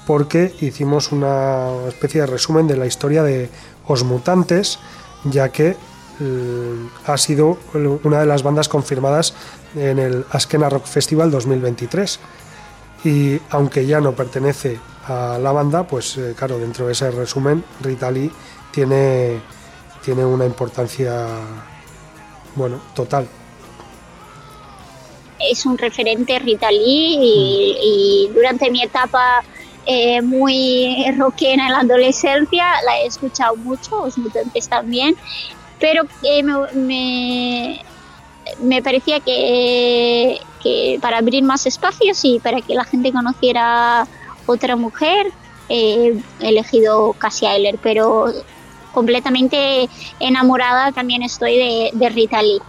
porque 0.05 0.53
hicimos 0.61 1.11
una 1.11 1.87
especie 1.87 2.21
de 2.21 2.27
resumen 2.27 2.67
de 2.67 2.77
la 2.77 2.85
historia 2.85 3.23
de 3.23 3.49
Os 3.87 4.03
Mutantes, 4.03 4.79
ya 5.23 5.49
que 5.49 5.75
eh, 6.19 6.89
ha 7.05 7.17
sido 7.17 7.57
una 8.03 8.19
de 8.19 8.25
las 8.25 8.43
bandas 8.43 8.69
confirmadas 8.69 9.33
en 9.75 9.99
el 9.99 10.25
Askena 10.31 10.69
Rock 10.69 10.85
Festival 10.85 11.31
2023. 11.31 12.19
Y 13.03 13.39
aunque 13.49 13.85
ya 13.85 13.99
no 13.99 14.13
pertenece 14.13 14.79
a 15.07 15.39
la 15.41 15.51
banda, 15.51 15.87
pues 15.87 16.17
eh, 16.17 16.33
claro, 16.37 16.59
dentro 16.59 16.85
de 16.85 16.91
ese 16.91 17.09
resumen, 17.09 17.63
Rita 17.81 18.11
Lee 18.11 18.31
tiene, 18.71 19.39
tiene 20.03 20.23
una 20.23 20.45
importancia 20.45 21.27
bueno, 22.55 22.81
total. 22.93 23.27
Es 25.39 25.65
un 25.65 25.77
referente 25.77 26.37
Rita 26.39 26.71
Lee 26.71 27.17
y, 27.19 28.29
durante 28.33 28.69
mi 28.69 28.83
etapa 28.83 29.43
eh, 29.93 30.21
muy 30.21 31.05
rockera 31.17 31.65
en 31.65 31.71
la 31.73 31.79
adolescencia 31.79 32.65
la 32.85 32.99
he 32.99 33.07
escuchado 33.07 33.57
mucho, 33.57 34.05
los 34.05 34.17
mutantes 34.17 34.69
también, 34.69 35.17
pero 35.81 36.03
eh, 36.23 36.43
me, 36.43 37.81
me, 38.61 38.81
parecía 38.81 39.19
que, 39.19 40.39
que, 40.63 40.97
para 41.01 41.17
abrir 41.17 41.43
más 41.43 41.65
espacios 41.65 42.23
y 42.23 42.39
para 42.39 42.61
que 42.61 42.73
la 42.73 42.85
gente 42.85 43.11
conociera 43.11 44.07
otra 44.45 44.77
mujer, 44.77 45.27
eh, 45.67 46.17
he 46.39 46.47
elegido 46.47 47.11
Cassia 47.11 47.53
Eller, 47.57 47.77
pero 47.83 48.31
completamente 48.93 49.89
enamorada 50.21 50.93
también 50.93 51.21
estoy 51.21 51.91
de, 51.93 52.09
Rita 52.09 52.41
Lee. 52.41 52.61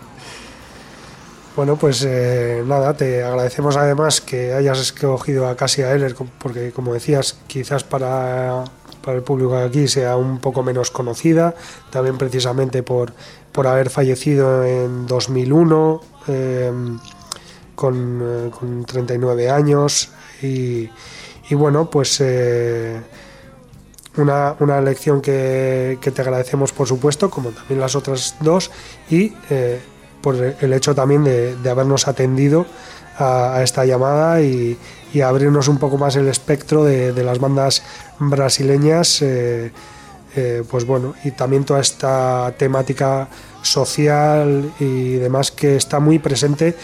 Bueno, 1.55 1.77
pues 1.77 2.03
eh, 2.09 2.65
nada, 2.67 2.97
te 2.97 3.23
agradecemos 3.23 3.77
además 3.77 4.23
que 4.23 4.55
hayas 4.55 4.79
escogido 4.81 5.49
a 5.49 5.55
Cassia 5.55 5.93
Eller, 5.93 6.17
porque 6.39 6.73
como 6.73 6.95
decías, 6.95 7.37
quizás 7.47 7.85
para, 7.85 8.65
para 9.05 9.19
el 9.19 9.23
público 9.23 9.59
de 9.59 9.67
aquí 9.67 9.87
sea 9.87 10.17
un 10.17 10.39
poco 10.39 10.63
menos 10.63 10.91
conocida, 10.91 11.55
también 11.91 12.17
precisamente 12.17 12.83
por, 12.83 13.13
por 13.53 13.67
haber 13.67 13.91
fallecido 13.91 14.65
en 14.65 15.07
2001 15.07 16.01
em, 16.29 16.99
con, 17.75 18.21
eh, 18.23 18.51
con, 18.59 18.87
39 18.87 19.51
años 19.51 20.11
y, 20.41 20.89
y 21.51 21.55
bueno, 21.55 21.91
pues... 21.91 22.19
Eh, 22.21 22.99
una, 24.15 24.57
una 24.61 24.79
lección 24.83 25.23
que, 25.23 25.99
te 25.99 26.21
agradecemos 26.21 26.71
por 26.75 26.87
supuesto, 26.87 27.31
como 27.31 27.49
también 27.49 27.81
las 27.81 27.97
otras 27.97 28.37
dos, 28.41 28.71
y 29.09 29.33
por 30.23 30.37
el 30.37 30.73
hecho 30.73 30.95
también 30.95 31.25
de, 31.25 31.57
habernos 31.69 32.09
atendido 32.09 32.67
a, 33.19 33.61
esta 33.63 33.85
llamada 33.85 34.41
y, 34.41 34.79
abrirnos 35.23 35.69
un 35.69 35.79
poco 35.79 35.99
más 35.99 36.17
el 36.17 36.29
espectro 36.29 36.85
de, 36.85 37.23
las 37.23 37.39
bandas 37.39 37.83
brasileñas, 38.19 39.21
eh, 39.21 39.71
eh, 40.35 40.63
pues 40.71 40.87
bueno, 40.87 41.15
y 41.25 41.33
también 41.33 41.65
toda 41.65 41.81
esta 41.81 42.55
temática 42.57 43.29
social 43.61 44.73
y 44.81 45.15
demás 45.17 45.51
que 45.51 45.77
está 45.77 46.01
muy 46.01 46.19
presente 46.19 46.75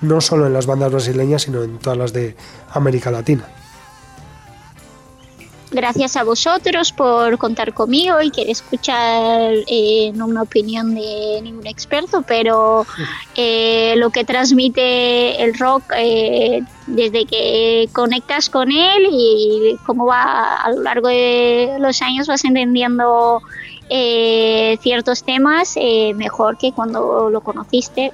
no 0.00 0.20
solo 0.20 0.46
en 0.46 0.52
las 0.52 0.66
bandas 0.66 0.90
brasileñas, 0.90 1.42
sino 1.42 1.62
en 1.62 1.78
todas 1.78 1.98
las 1.98 2.12
de 2.12 2.34
América 2.72 3.10
Latina. 3.10 3.44
Gracias 5.72 6.16
a 6.16 6.24
vosotros 6.24 6.90
por 6.90 7.38
contar 7.38 7.72
conmigo 7.72 8.20
y 8.20 8.32
querer 8.32 8.50
escuchar 8.50 9.54
eh, 9.68 10.10
no 10.16 10.26
una 10.26 10.42
opinión 10.42 10.96
de 10.96 11.38
ningún 11.42 11.64
experto, 11.68 12.22
pero 12.26 12.84
eh, 13.36 13.94
lo 13.96 14.10
que 14.10 14.24
transmite 14.24 15.40
el 15.40 15.56
rock 15.56 15.84
eh, 15.96 16.62
desde 16.88 17.24
que 17.24 17.88
conectas 17.92 18.50
con 18.50 18.72
él 18.72 19.06
y 19.12 19.76
cómo 19.86 20.06
va 20.06 20.56
a 20.56 20.72
lo 20.72 20.82
largo 20.82 21.06
de 21.06 21.76
los 21.78 22.02
años 22.02 22.26
vas 22.26 22.44
entendiendo 22.44 23.40
ciertos 23.88 25.24
temas 25.24 25.76
mejor 26.14 26.56
que 26.58 26.70
cuando 26.72 27.28
lo 27.28 27.40
conociste. 27.40 28.12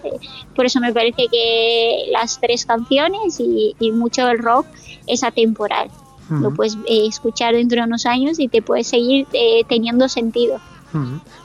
Por 0.54 0.64
eso 0.66 0.80
me 0.80 0.92
parece 0.92 1.26
que 1.30 2.06
las 2.10 2.38
tres 2.40 2.64
canciones 2.64 3.40
y, 3.40 3.74
y 3.78 3.92
mucho 3.92 4.26
del 4.26 4.38
rock 4.38 4.66
es 5.06 5.22
atemporal 5.22 5.90
lo 6.28 6.52
puedes 6.52 6.74
eh, 6.86 7.06
escuchar 7.06 7.54
dentro 7.54 7.80
de 7.80 7.86
unos 7.86 8.06
años 8.06 8.38
y 8.38 8.48
te 8.48 8.62
puede 8.62 8.84
seguir 8.84 9.26
eh, 9.32 9.64
teniendo 9.68 10.08
sentido. 10.08 10.58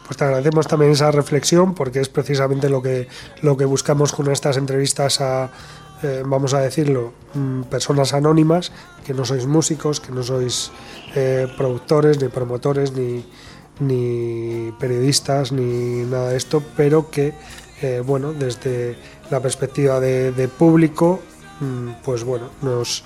Pues 0.05 0.15
te 0.15 0.23
agradecemos 0.23 0.65
también 0.65 0.91
esa 0.93 1.11
reflexión 1.11 1.73
porque 1.75 1.99
es 1.99 2.07
precisamente 2.07 2.69
lo 2.69 2.82
que, 2.82 3.09
lo 3.41 3.57
que 3.57 3.65
buscamos 3.65 4.13
con 4.13 4.32
estas 4.32 4.55
entrevistas 4.55 5.19
a, 5.19 5.49
eh, 6.03 6.23
vamos 6.25 6.53
a 6.53 6.61
decirlo, 6.61 7.11
mm, 7.34 7.63
personas 7.63 8.13
anónimas, 8.13 8.71
que 9.05 9.13
no 9.13 9.25
sois 9.25 9.47
músicos, 9.47 9.99
que 9.99 10.13
no 10.13 10.23
sois 10.23 10.71
productores, 11.57 12.21
ni 12.21 12.29
promotores, 12.29 12.93
ni, 12.93 13.25
ni 13.82 14.71
periodistas, 14.79 15.51
ni 15.51 16.05
nada 16.05 16.29
de 16.29 16.38
esto, 16.38 16.63
pero 16.77 17.11
que, 17.11 17.34
bueno, 18.05 18.32
desde 18.32 18.95
la 19.29 19.41
perspectiva 19.41 19.99
de, 19.99 20.32
de 20.32 20.47
público, 20.47 21.19
mm, 21.59 22.03
pues 22.05 22.23
bueno, 22.23 22.45
nos 22.61 23.03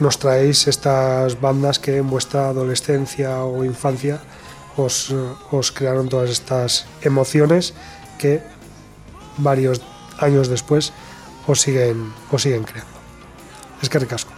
nos 0.00 0.18
traéis 0.18 0.66
estas 0.66 1.40
bandas 1.40 1.78
que 1.78 1.96
en 1.98 2.10
vuestra 2.10 2.48
adolescencia 2.48 3.44
o 3.44 3.64
infancia 3.64 4.20
os, 4.76 5.14
os 5.50 5.70
crearon 5.70 6.08
todas 6.08 6.30
estas 6.30 6.86
emociones 7.02 7.74
que 8.18 8.42
varios 9.38 9.80
años 10.18 10.48
después 10.48 10.92
os 11.46 11.60
siguen, 11.60 12.12
os 12.30 12.42
siguen 12.42 12.64
creando. 12.64 12.90
Es 13.82 13.88
que 13.88 13.98
recasco. 13.98 14.32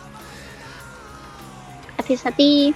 Gracias 1.97 2.27
a 2.27 2.33
ti. 2.33 2.75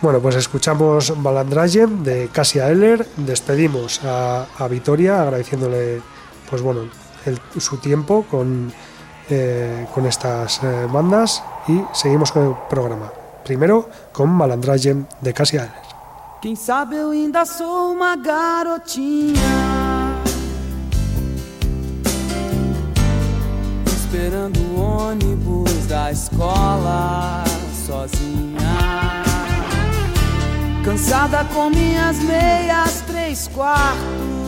Bueno, 0.00 0.20
pues 0.20 0.36
escuchamos 0.36 1.12
Balandrage 1.22 1.86
de 1.86 2.28
Cassia 2.28 2.70
Eller. 2.70 3.06
Despedimos 3.16 4.00
a, 4.04 4.46
a 4.56 4.68
Vitoria 4.68 5.22
agradeciéndole 5.22 6.00
pues 6.48 6.62
bueno, 6.62 6.88
su 7.58 7.76
tiempo 7.78 8.24
con, 8.30 8.72
eh, 9.30 9.86
con 9.94 10.06
estas 10.06 10.62
eh, 10.62 10.86
bandas 10.92 11.42
y 11.66 11.82
seguimos 11.92 12.32
con 12.32 12.48
el 12.48 12.54
programa. 12.68 13.10
Primero 13.44 13.88
con 14.12 14.30
Malandragem 14.30 15.06
de 15.20 15.32
Cassie 15.32 15.58
Isles. 15.58 15.88
Quem 16.40 16.54
sabe 16.54 16.96
eu 16.96 17.10
ainda 17.10 17.44
sou 17.44 17.92
uma 17.92 18.14
garotinha 18.14 19.34
Esperando 23.86 24.56
o 24.60 25.08
ônibus 25.08 25.86
da 25.88 26.12
escola 26.12 27.42
sozinha 27.84 29.24
Cansada 30.84 31.44
com 31.52 31.70
minhas 31.70 32.18
meias 32.20 33.00
três 33.08 33.48
quartos 33.48 34.47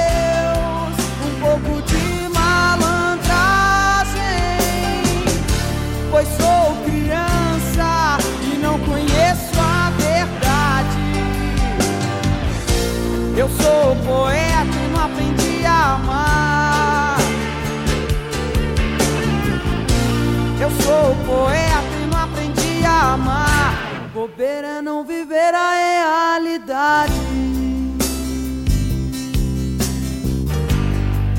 sou 13.59 13.95
poeta 14.05 14.77
e 14.77 14.93
não 14.93 15.05
aprendi 15.05 15.65
a 15.65 15.95
amar 15.95 16.81
Eu 20.61 20.69
sou 20.69 21.15
poeta 21.25 21.95
e 22.03 22.05
não 22.05 22.19
aprendi 22.19 22.85
a 22.85 23.13
amar. 23.13 24.09
Bobeira 24.13 24.79
não 24.79 25.03
viver 25.03 25.55
a 25.55 25.71
realidade. 25.73 27.13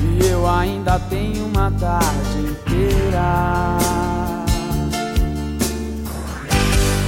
E 0.01 0.27
eu 0.29 0.45
ainda 0.45 0.99
tenho 1.09 1.45
uma 1.45 1.71
tarde 1.71 2.37
inteira. 2.37 3.77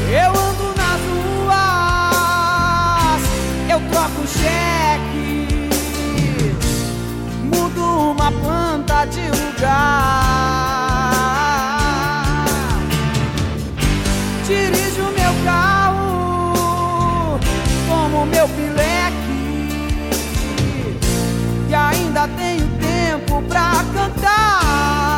Eu 0.09 0.31
ando 0.39 0.54
troco 3.95 4.27
cheque, 4.27 5.47
mudo 7.43 8.11
uma 8.11 8.29
planta 8.29 9.05
de 9.05 9.21
lugar. 9.21 10.25
Dirijo 14.45 15.03
meu 15.17 15.33
carro 15.45 17.39
como 17.87 18.25
meu 18.25 18.49
pileque. 18.49 19.15
E 21.69 21.73
ainda 21.73 22.27
tenho 22.27 22.67
tempo 22.77 23.41
pra 23.43 23.85
cantar 23.93 25.14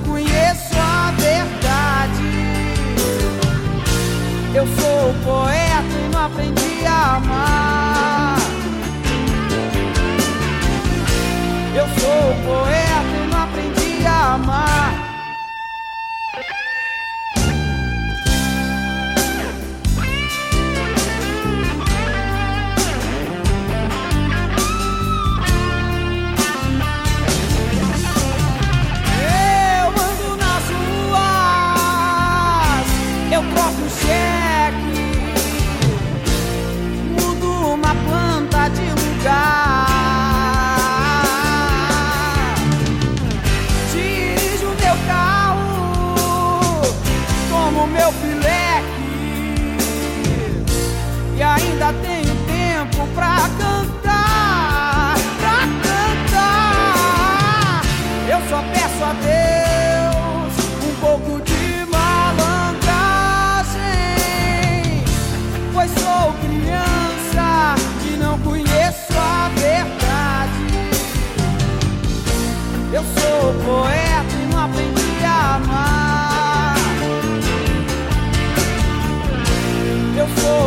conheço 0.00 0.74
a 0.78 1.12
verdade 1.12 2.40
eu 4.52 4.66
sou 4.66 5.14
poeta 5.24 5.94
e 6.04 6.12
não 6.12 6.24
aprendi 6.24 6.84
a 6.84 7.16
amar. 7.16 8.36
Eu 11.72 11.86
sou 12.00 12.34
poeta 12.44 13.16
e 13.16 13.30
não 13.30 13.42
aprendi 13.42 14.04
a 14.04 14.34
amar. 14.34 14.99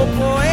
Poeta 0.06 0.53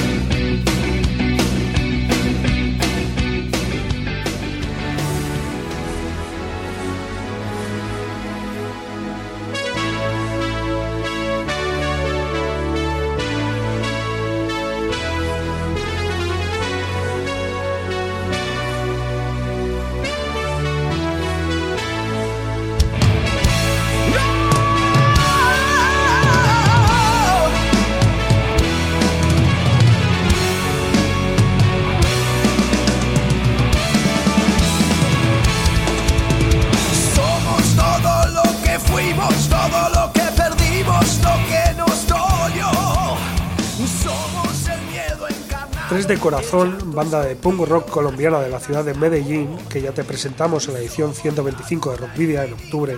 Tres 46.01 46.17
de 46.17 46.17
Corazón, 46.17 46.95
banda 46.95 47.21
de 47.21 47.35
punk 47.35 47.67
rock 47.67 47.87
colombiana 47.87 48.39
de 48.39 48.49
la 48.49 48.59
ciudad 48.59 48.83
de 48.83 48.95
Medellín, 48.95 49.55
que 49.69 49.83
ya 49.83 49.91
te 49.91 50.03
presentamos 50.03 50.67
en 50.67 50.73
la 50.73 50.79
edición 50.79 51.13
125 51.13 51.91
de 51.91 51.97
Rockvidia 51.97 52.43
en 52.43 52.53
octubre 52.53 52.97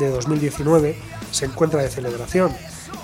de 0.00 0.10
2019, 0.10 0.96
se 1.30 1.44
encuentra 1.44 1.80
de 1.80 1.88
celebración. 1.88 2.50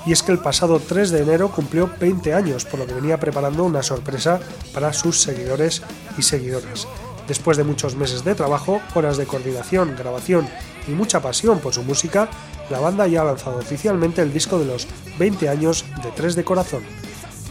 Y 0.05 0.11
es 0.11 0.25
que 0.25 0.33
el 0.33 0.41
pasado 0.41 0.81
3 0.81 1.13
de 1.13 1.23
enero 1.23 1.53
cumplió 1.53 1.89
20 2.01 2.35
años, 2.35 2.65
por 2.65 2.81
lo 2.81 2.89
que 2.89 2.95
venía 2.95 3.21
preparando 3.21 3.63
una 3.63 3.85
sorpresa 3.85 4.41
para 4.75 4.93
sus 4.93 5.21
seguidores 5.21 5.81
y 6.19 6.23
seguidoras. 6.23 6.89
Después 7.29 7.57
de 7.57 7.63
muchos 7.63 7.95
meses 7.95 8.25
de 8.25 8.35
trabajo, 8.35 8.81
horas 8.97 9.17
de 9.17 9.27
coordinación, 9.27 9.95
grabación 9.97 10.49
y 10.89 10.91
mucha 10.91 11.23
pasión 11.23 11.61
por 11.61 11.73
su 11.73 11.85
música, 11.85 12.29
la 12.69 12.81
banda 12.81 13.07
ya 13.07 13.21
ha 13.21 13.27
lanzado 13.27 13.59
oficialmente 13.59 14.23
el 14.23 14.33
disco 14.33 14.59
de 14.59 14.65
los 14.65 14.89
20 15.21 15.49
años 15.49 15.85
de 16.03 16.11
Tres 16.11 16.35
de 16.35 16.43
Corazón. 16.43 16.83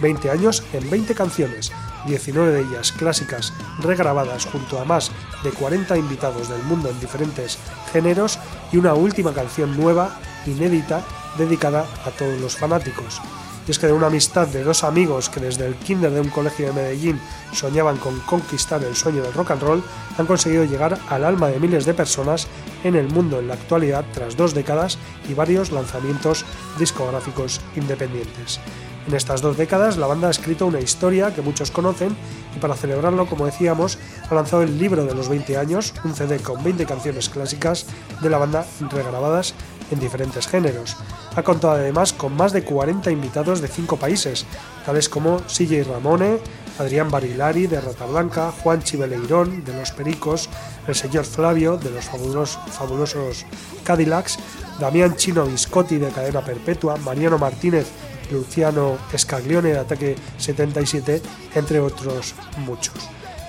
20 0.01 0.29
años 0.29 0.63
en 0.73 0.89
20 0.89 1.15
canciones, 1.15 1.71
19 2.07 2.51
de 2.51 2.61
ellas 2.61 2.91
clásicas 2.91 3.53
regrabadas 3.79 4.45
junto 4.45 4.79
a 4.79 4.85
más 4.85 5.11
de 5.43 5.51
40 5.51 5.97
invitados 5.97 6.49
del 6.49 6.63
mundo 6.63 6.89
en 6.89 6.99
diferentes 6.99 7.57
géneros 7.91 8.39
y 8.71 8.77
una 8.77 8.93
última 8.93 9.33
canción 9.33 9.75
nueva, 9.77 10.19
inédita, 10.45 11.03
dedicada 11.37 11.85
a 12.05 12.11
todos 12.11 12.39
los 12.39 12.55
fanáticos. 12.55 13.21
Y 13.67 13.71
es 13.71 13.79
que 13.79 13.87
de 13.87 13.93
una 13.93 14.07
amistad 14.07 14.47
de 14.47 14.63
dos 14.63 14.83
amigos 14.83 15.29
que 15.29 15.39
desde 15.39 15.65
el 15.65 15.75
kinder 15.75 16.11
de 16.11 16.21
un 16.21 16.29
colegio 16.29 16.67
de 16.67 16.73
Medellín 16.73 17.19
soñaban 17.51 17.97
con 17.97 18.19
conquistar 18.21 18.83
el 18.83 18.95
sueño 18.95 19.23
del 19.23 19.33
rock 19.33 19.51
and 19.51 19.61
roll, 19.63 19.83
han 20.17 20.27
conseguido 20.27 20.65
llegar 20.65 20.99
al 21.09 21.23
alma 21.23 21.47
de 21.47 21.59
miles 21.59 21.85
de 21.85 21.95
personas 21.95 22.47
en 22.83 22.95
el 22.95 23.09
mundo 23.09 23.39
en 23.39 23.47
la 23.47 23.55
actualidad 23.55 24.05
tras 24.13 24.37
dos 24.37 24.53
décadas 24.53 24.99
y 25.27 25.33
varios 25.33 25.71
lanzamientos 25.71 26.45
discográficos 26.77 27.59
independientes. 27.75 28.59
En 29.07 29.13
estas 29.13 29.41
dos 29.41 29.55
décadas 29.55 29.97
la 29.97 30.07
banda 30.07 30.27
ha 30.27 30.31
escrito 30.31 30.65
una 30.65 30.79
historia 30.79 31.33
que 31.33 31.43
muchos 31.43 31.69
conocen 31.69 32.17
y 32.55 32.59
para 32.59 32.75
celebrarlo, 32.75 33.27
como 33.27 33.45
decíamos, 33.45 33.99
ha 34.27 34.33
lanzado 34.33 34.63
el 34.63 34.79
libro 34.79 35.05
de 35.05 35.13
los 35.13 35.29
20 35.29 35.57
años, 35.57 35.93
un 36.03 36.15
CD 36.15 36.39
con 36.39 36.63
20 36.63 36.85
canciones 36.87 37.29
clásicas 37.29 37.85
de 38.21 38.29
la 38.31 38.39
banda 38.39 38.65
regrabadas 38.89 39.53
en 39.91 39.99
diferentes 39.99 40.47
géneros. 40.47 40.97
Ha 41.35 41.43
contado 41.43 41.73
además 41.73 42.13
con 42.13 42.35
más 42.35 42.51
de 42.51 42.63
40 42.63 43.11
invitados 43.11 43.61
de 43.61 43.67
5 43.67 43.97
países, 43.97 44.45
tales 44.85 45.07
como 45.07 45.37
CJ 45.41 45.83
Ramone, 45.83 46.39
Adrián 46.79 47.11
Barilari 47.11 47.67
de 47.67 47.81
Rata 47.81 48.05
Blanca, 48.07 48.51
Juan 48.63 48.81
Chiveleirón 48.81 49.63
de 49.63 49.73
Los 49.73 49.91
Pericos, 49.91 50.49
el 50.87 50.95
señor 50.95 51.25
Flavio 51.25 51.77
de 51.77 51.91
los 51.91 52.05
fabulosos, 52.05 53.45
Cadillacs, 53.83 54.39
Damián 54.79 55.15
Chino 55.15 55.45
Viscotti 55.45 55.97
de 55.97 56.09
Cadena 56.09 56.43
Perpetua, 56.43 56.97
Mariano 56.97 57.37
Martínez 57.37 57.87
Luciano 58.31 58.97
Scaglione 59.15 59.69
de 59.69 59.79
Ataque 59.79 60.15
77, 60.37 61.21
entre 61.55 61.79
otros 61.79 62.35
muchos. 62.57 62.95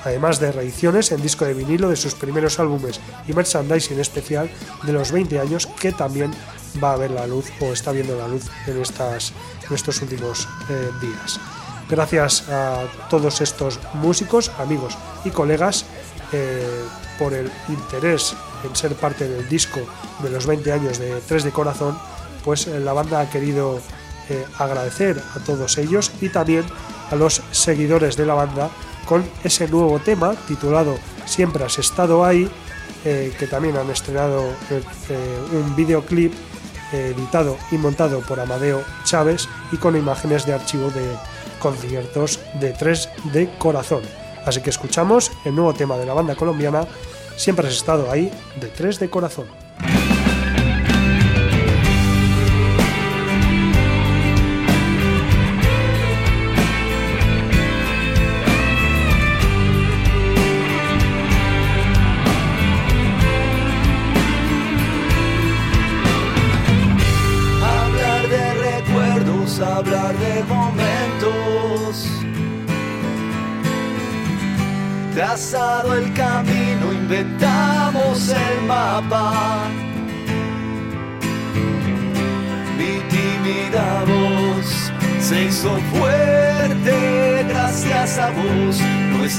Además 0.05 0.39
de 0.39 0.53
reediciones 0.53 1.11
en 1.11 1.21
disco 1.21 1.45
de 1.45 1.55
vinilo 1.55 1.89
de 1.89 1.97
sus 1.97 2.15
primeros 2.15 2.61
álbumes 2.61 3.01
y 3.27 3.33
merchandising 3.33 3.99
especial 3.99 4.49
de 4.85 4.93
los 4.93 5.11
20 5.11 5.41
años 5.41 5.67
que 5.67 5.91
también 5.91 6.31
va 6.83 6.93
a 6.93 6.97
ver 6.97 7.11
la 7.11 7.27
luz 7.27 7.51
o 7.61 7.73
está 7.73 7.91
viendo 7.93 8.17
la 8.17 8.29
luz 8.29 8.45
en, 8.67 8.81
estos 8.81 10.03
últimos 10.03 10.49
eh, 10.69 10.91
días. 11.01 11.41
Gracias 11.89 12.49
a 12.49 12.85
todos 13.09 13.41
estos 13.41 13.81
músicos, 13.95 14.51
amigos 14.59 14.97
y 15.25 15.31
colegas 15.31 15.85
eh, 16.33 16.85
por 17.19 17.33
el 17.33 17.51
interés 17.69 18.35
en 18.65 18.75
ser 18.75 18.95
parte 18.95 19.29
del 19.29 19.49
disco 19.49 19.81
de 20.23 20.31
los 20.31 20.47
20 20.47 20.73
años 20.73 20.99
de 20.99 21.21
Tres 21.27 21.45
de 21.45 21.51
Corazón, 21.51 21.99
pues 22.45 22.67
eh, 22.67 22.81
la 22.81 22.93
banda 22.93 23.21
ha 23.21 23.31
querido 23.31 23.81
eh, 24.29 24.45
agradecer 24.59 25.23
a 25.35 25.39
todos 25.41 25.79
ellos 25.79 26.13
y 26.21 26.29
también 26.29 26.65
a 27.11 27.17
los 27.17 27.43
seguidores 27.51 28.17
de 28.17 28.27
la 28.27 28.35
banda 28.35 28.71
con 29.07 29.25
ese 29.45 29.69
nuevo 29.69 29.99
tema 30.01 30.35
titulado 30.49 30.99
Siempre 31.25 31.65
has 31.65 31.79
estado 31.79 32.25
ahí, 32.25 32.49
eh, 33.05 33.35
que 33.39 33.47
también 33.47 33.77
han 33.77 33.91
estrenado 33.91 34.45
eh, 34.71 35.39
un 35.53 35.75
videoclip 35.75 36.33
editado 36.93 37.57
y 37.73 37.79
montado 37.79 38.21
por 38.21 38.39
Amadeo 38.39 38.85
Chávez 39.05 39.49
y 39.73 39.77
con 39.77 39.97
imágenes 39.97 40.47
de 40.47 40.55
archivo 40.55 40.91
de 40.91 41.17
conciertos 41.59 42.39
de 42.61 42.73
3 42.73 43.09
de 43.33 43.51
corazón. 43.59 44.03
Así 44.45 44.61
que 44.61 44.71
escuchamos 44.71 45.33
el 45.45 45.57
nuevo 45.57 45.75
tema 45.75 45.97
de 45.97 46.07
la 46.07 46.15
banda 46.15 46.37
colombiana 46.37 46.87
Siempre 47.37 47.69
has 47.69 47.75
estado 47.75 48.11
ahí 48.11 48.31
de 48.61 48.69
3 48.69 48.99
de 48.99 49.11
corazón. 49.11 49.66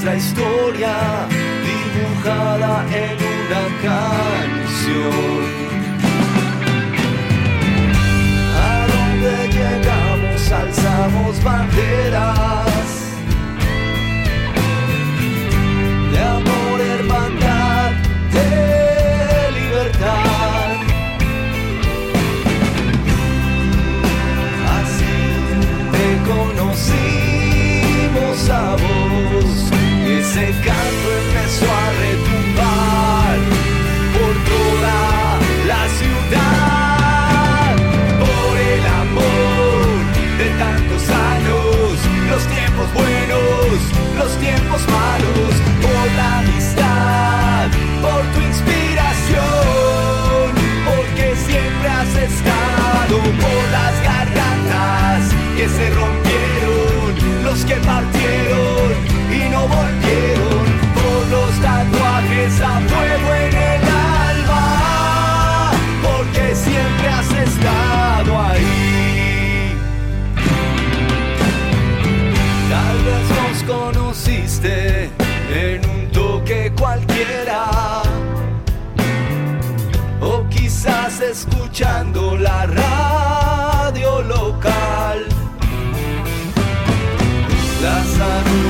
Nuestra 0.08 0.14
historia 0.14 1.17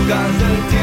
tiempo 0.09 0.78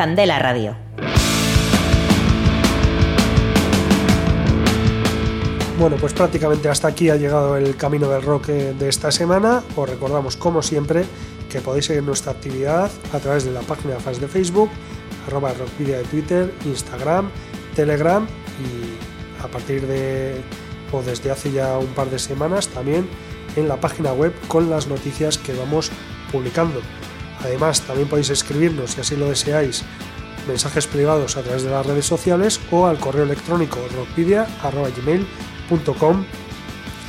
Candela 0.00 0.38
Radio. 0.38 0.74
Bueno, 5.78 5.96
pues 6.00 6.14
prácticamente 6.14 6.70
hasta 6.70 6.88
aquí 6.88 7.10
ha 7.10 7.16
llegado 7.16 7.58
el 7.58 7.76
camino 7.76 8.08
del 8.08 8.22
rock 8.22 8.48
eh, 8.48 8.74
de 8.78 8.88
esta 8.88 9.12
semana. 9.12 9.62
Os 9.76 9.86
recordamos, 9.86 10.38
como 10.38 10.62
siempre, 10.62 11.04
que 11.50 11.60
podéis 11.60 11.84
seguir 11.84 12.02
nuestra 12.02 12.32
actividad 12.32 12.90
a 13.12 13.18
través 13.18 13.44
de 13.44 13.50
la 13.50 13.60
página 13.60 13.92
de 13.92 14.00
fans 14.00 14.22
de 14.22 14.28
Facebook, 14.28 14.70
arroba 15.26 15.52
rockvidia 15.52 15.98
de 15.98 16.04
Twitter, 16.04 16.50
Instagram, 16.64 17.28
Telegram 17.76 18.26
y 18.58 19.44
a 19.44 19.48
partir 19.48 19.86
de 19.86 20.40
o 20.92 21.02
desde 21.02 21.30
hace 21.30 21.52
ya 21.52 21.76
un 21.76 21.88
par 21.88 22.08
de 22.08 22.18
semanas 22.18 22.68
también 22.68 23.06
en 23.54 23.68
la 23.68 23.78
página 23.78 24.14
web 24.14 24.32
con 24.48 24.70
las 24.70 24.86
noticias 24.86 25.36
que 25.36 25.52
vamos 25.52 25.90
publicando. 26.32 26.80
Además, 27.42 27.80
también 27.82 28.08
podéis 28.08 28.30
escribirnos, 28.30 28.92
si 28.92 29.00
así 29.00 29.16
lo 29.16 29.28
deseáis, 29.28 29.82
mensajes 30.46 30.86
privados 30.86 31.36
a 31.36 31.42
través 31.42 31.62
de 31.62 31.70
las 31.70 31.84
redes 31.86 32.06
sociales 32.06 32.60
o 32.70 32.86
al 32.86 32.98
correo 32.98 33.24
electrónico 33.24 33.78
rockvidia.gmail.com 33.94 36.24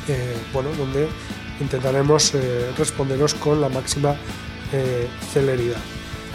eh, 0.07 0.35
bueno, 0.51 0.69
donde 0.77 1.07
intentaremos 1.59 2.33
eh, 2.33 2.71
responderos 2.77 3.35
con 3.35 3.61
la 3.61 3.69
máxima 3.69 4.15
eh, 4.73 5.07
celeridad. 5.31 5.77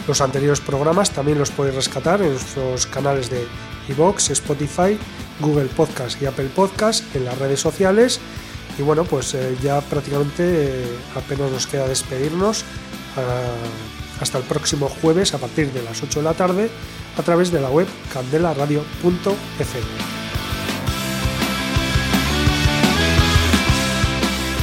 Los 0.07 0.21
anteriores 0.21 0.61
programas 0.61 1.11
también 1.11 1.37
los 1.37 1.51
podéis 1.51 1.75
rescatar 1.75 2.21
en 2.21 2.31
nuestros 2.31 2.87
canales 2.87 3.29
de 3.29 3.45
iVoox, 3.89 4.29
Spotify, 4.31 4.97
Google 5.41 5.65
Podcast 5.65 6.21
y 6.21 6.25
Apple 6.25 6.49
Podcast 6.55 7.13
en 7.15 7.25
las 7.25 7.37
redes 7.37 7.59
sociales. 7.59 8.21
Y 8.79 8.83
bueno, 8.83 9.03
pues 9.03 9.35
ya 9.61 9.81
prácticamente 9.81 10.85
apenas 11.15 11.51
nos 11.51 11.67
queda 11.67 11.87
despedirnos 11.87 12.63
hasta 14.19 14.37
el 14.37 14.43
próximo 14.43 14.89
jueves 14.89 15.33
a 15.33 15.37
partir 15.37 15.71
de 15.71 15.83
las 15.83 16.01
8 16.01 16.19
de 16.19 16.23
la 16.23 16.33
tarde 16.33 16.69
a 17.17 17.23
través 17.23 17.51
de 17.51 17.61
la 17.61 17.69
web 17.69 17.87
candelaradio.fm. 18.13 20.17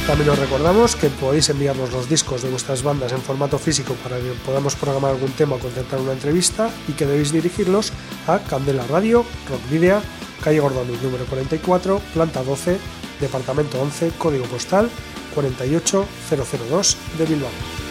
También 0.07 0.29
os 0.29 0.37
recordamos 0.37 0.95
que 0.95 1.09
podéis 1.09 1.49
enviarnos 1.49 1.91
los 1.91 2.07
discos 2.07 2.43
de 2.43 2.49
vuestras 2.49 2.83
bandas 2.83 3.11
en 3.11 3.21
formato 3.21 3.57
físico 3.57 3.95
para 4.03 4.17
que 4.17 4.33
podamos 4.45 4.75
programar 4.75 5.11
algún 5.11 5.31
tema 5.31 5.55
o 5.55 5.59
concertar 5.59 5.99
una 5.99 6.13
entrevista 6.13 6.69
y 6.87 6.93
que 6.93 7.07
debéis 7.07 7.31
dirigirlos 7.31 7.91
a 8.27 8.37
Candela 8.37 8.85
Radio, 8.85 9.25
Rock 9.49 9.69
Video, 9.71 10.01
calle 10.43 10.59
Gordoni 10.59 10.95
número 11.01 11.25
44, 11.25 11.99
planta 12.13 12.43
12, 12.43 12.77
departamento 13.19 13.81
11, 13.81 14.11
código 14.19 14.45
postal 14.45 14.91
48002 15.33 16.97
de 17.17 17.25
Bilbao. 17.25 17.84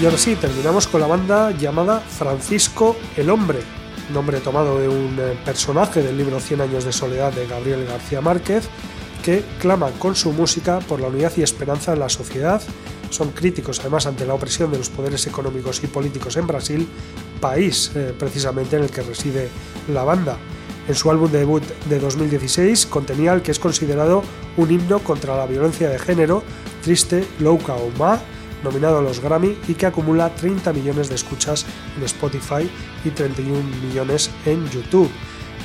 Y 0.00 0.06
ahora 0.06 0.16
sí, 0.16 0.34
terminamos 0.34 0.86
con 0.86 1.02
la 1.02 1.06
banda 1.06 1.50
llamada 1.50 2.00
Francisco 2.00 2.96
el 3.18 3.28
Hombre, 3.28 3.58
nombre 4.14 4.40
tomado 4.40 4.80
de 4.80 4.88
un 4.88 5.14
eh, 5.20 5.38
personaje 5.44 6.02
del 6.02 6.16
libro 6.16 6.40
Cien 6.40 6.62
años 6.62 6.84
de 6.84 6.92
soledad 6.92 7.34
de 7.34 7.46
Gabriel 7.46 7.84
García 7.84 8.22
Márquez, 8.22 8.66
que 9.22 9.44
clama 9.60 9.90
con 9.98 10.16
su 10.16 10.32
música 10.32 10.78
por 10.78 11.00
la 11.00 11.08
unidad 11.08 11.32
y 11.36 11.42
esperanza 11.42 11.92
en 11.92 11.98
la 11.98 12.08
sociedad. 12.08 12.62
Son 13.10 13.32
críticos 13.32 13.80
además 13.80 14.06
ante 14.06 14.24
la 14.24 14.32
opresión 14.32 14.72
de 14.72 14.78
los 14.78 14.88
poderes 14.88 15.26
económicos 15.26 15.84
y 15.84 15.86
políticos 15.86 16.38
en 16.38 16.46
Brasil, 16.46 16.88
país 17.38 17.92
eh, 17.94 18.14
precisamente 18.18 18.76
en 18.76 18.84
el 18.84 18.90
que 18.90 19.02
reside 19.02 19.50
la 19.92 20.02
banda. 20.02 20.38
En 20.88 20.94
su 20.94 21.10
álbum 21.10 21.30
de 21.30 21.40
debut 21.40 21.62
de 21.90 21.98
2016 22.00 22.86
contenía 22.86 23.34
el 23.34 23.42
que 23.42 23.50
es 23.50 23.58
considerado 23.58 24.22
un 24.56 24.70
himno 24.70 25.00
contra 25.00 25.36
la 25.36 25.44
violencia 25.44 25.90
de 25.90 25.98
género, 25.98 26.42
Triste 26.82 27.22
Louca 27.38 27.74
o 27.74 27.90
Ma, 27.98 28.18
nominado 28.62 28.98
a 28.98 29.02
los 29.02 29.20
Grammy 29.20 29.56
y 29.68 29.74
que 29.74 29.86
acumula 29.86 30.34
30 30.34 30.72
millones 30.72 31.08
de 31.08 31.14
escuchas 31.14 31.66
en 31.96 32.04
Spotify 32.04 32.70
y 33.04 33.10
31 33.10 33.62
millones 33.86 34.30
en 34.46 34.68
YouTube. 34.70 35.10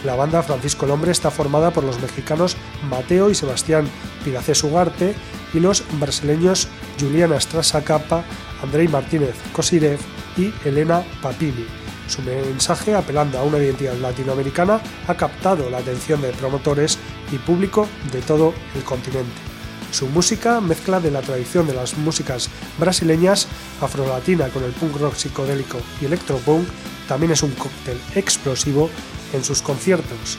La 0.04 0.16
banda 0.16 0.44
Francisco 0.44 0.86
el 0.86 0.92
Hombre 0.92 1.12
está 1.12 1.32
formada 1.32 1.72
por 1.72 1.84
los 1.84 2.00
mexicanos 2.00 2.58
Mateo 2.90 3.30
y 3.30 3.36
Sebastián 3.36 3.88
Piracés 4.24 4.64
Ugarte 4.64 5.16
y 5.54 5.60
los 5.60 5.84
brasileños 6.00 6.68
Juliana 7.00 7.40
Strasa 7.40 7.84
Capa, 7.84 8.24
Andrei 8.62 8.88
Martínez 8.88 9.36
Cosirev 9.52 10.00
y 10.38 10.54
Elena 10.64 11.04
Papini. 11.22 11.66
Su 12.08 12.22
mensaje, 12.22 12.94
apelando 12.94 13.40
a 13.40 13.44
una 13.44 13.58
identidad 13.58 13.96
latinoamericana, 13.96 14.80
ha 15.08 15.16
captado 15.16 15.70
la 15.72 15.80
atención 15.80 16.22
de 16.22 16.34
promotores 16.34 17.00
y 17.32 17.38
público 17.38 17.88
de 18.12 18.22
todo 18.22 18.54
el 18.76 18.84
continente. 18.84 19.55
Su 19.96 20.08
música 20.08 20.60
mezcla 20.60 21.00
de 21.00 21.10
la 21.10 21.22
tradición 21.22 21.68
de 21.68 21.74
las 21.74 21.98
músicas 21.98 22.50
brasileñas 22.78 23.48
afrolatina 23.80 24.50
con 24.50 24.66
el 24.66 24.74
punk 24.74 24.98
rock 24.98 25.16
psicodélico 25.16 25.78
y 26.02 26.06
electropunk, 26.06 26.68
también 27.08 27.32
es 27.32 27.42
un 27.44 27.52
cóctel 27.52 27.98
explosivo 28.14 28.90
en 29.32 29.42
sus 29.42 29.62
conciertos. 29.62 30.38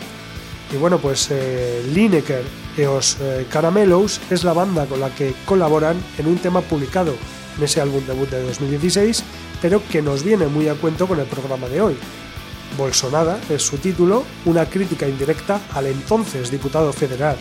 Y 0.71 0.77
bueno, 0.77 0.99
pues 0.99 1.29
eh, 1.31 1.83
Lineker 1.91 2.45
y 2.77 2.83
los 2.83 3.17
eh, 3.19 3.47
Caramelos 3.51 4.21
es 4.29 4.45
la 4.45 4.53
banda 4.53 4.85
con 4.85 5.01
la 5.01 5.09
que 5.09 5.35
colaboran 5.47 5.97
en 6.19 6.27
un 6.27 6.37
tema 6.37 6.61
publicado 6.61 7.15
en 7.57 7.65
ese 7.65 7.81
álbum 7.81 8.05
debut 8.07 8.29
de 8.29 8.43
2016, 8.43 9.25
pero 9.63 9.81
que 9.89 10.03
nos 10.03 10.23
viene 10.23 10.49
muy 10.49 10.69
a 10.69 10.75
cuento 10.75 11.09
con 11.09 11.19
el 11.19 11.27
programa 11.27 11.67
de 11.69 11.81
hoy. 11.81 11.97
Bolsonada 12.77 13.41
es 13.49 13.63
su 13.63 13.79
título, 13.79 14.23
una 14.45 14.67
crítica 14.67 15.09
indirecta 15.09 15.63
al 15.73 15.87
entonces 15.87 16.51
diputado 16.51 16.93
federal 16.93 17.39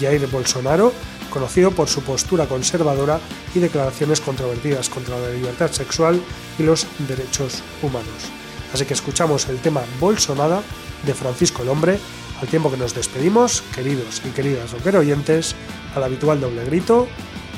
Jair 0.00 0.26
Bolsonaro, 0.28 0.92
conocido 1.28 1.70
por 1.70 1.88
su 1.88 2.02
postura 2.02 2.46
conservadora 2.46 3.20
y 3.54 3.58
declaraciones 3.60 4.20
controvertidas 4.20 4.88
contra 4.88 5.18
la 5.18 5.30
libertad 5.30 5.70
sexual 5.70 6.20
y 6.58 6.62
los 6.62 6.86
derechos 7.06 7.62
humanos. 7.82 8.30
Así 8.72 8.84
que 8.84 8.94
escuchamos 8.94 9.48
el 9.48 9.58
tema 9.58 9.82
Bolsonada 9.98 10.62
de 11.04 11.14
Francisco 11.14 11.62
el 11.62 11.68
Hombre, 11.68 11.98
al 12.40 12.48
tiempo 12.48 12.70
que 12.70 12.76
nos 12.76 12.94
despedimos, 12.94 13.62
queridos 13.74 14.22
y 14.24 14.30
queridas 14.30 14.72
rocker 14.72 14.96
oyentes, 14.96 15.54
al 15.94 16.04
habitual 16.04 16.40
doble 16.40 16.64
grito 16.64 17.08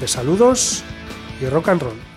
de 0.00 0.08
saludos 0.08 0.82
y 1.40 1.46
rock 1.46 1.68
and 1.68 1.82
roll. 1.82 2.09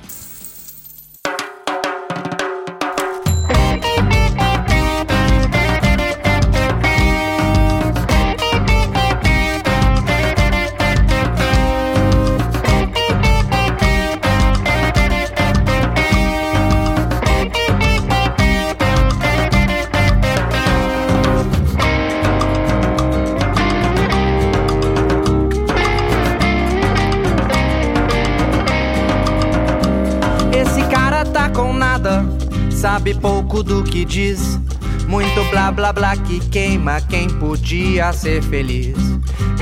Pouco 33.53 33.61
do 33.61 33.83
que 33.83 34.03
diz. 34.03 34.59
Muito 35.07 35.43
blá 35.51 35.71
blá 35.71 35.93
blá 35.93 36.17
que 36.17 36.39
queima 36.39 36.99
quem 37.01 37.29
podia 37.29 38.11
ser 38.11 38.41
feliz. 38.41 38.97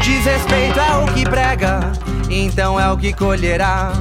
Desrespeito 0.01 0.79
é 0.79 0.97
o 0.97 1.05
que 1.13 1.23
prega, 1.25 1.91
então 2.29 2.79
é 2.79 2.89
o 2.89 2.97
que 2.97 3.11
colherá. 3.11 3.91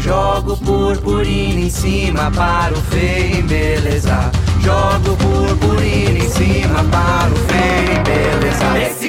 Jogo 0.00 0.56
purpurina 0.58 1.60
em 1.60 1.70
cima 1.70 2.30
para 2.30 2.74
o 2.74 2.80
feio 2.82 3.42
beleza. 3.44 4.30
Jogo 4.60 5.16
purpurina 5.16 6.18
em 6.18 6.28
cima 6.28 6.84
para 6.84 7.32
o 7.32 7.36
feio 7.48 8.02
beleza. 8.04 8.78
Esse 8.78 9.07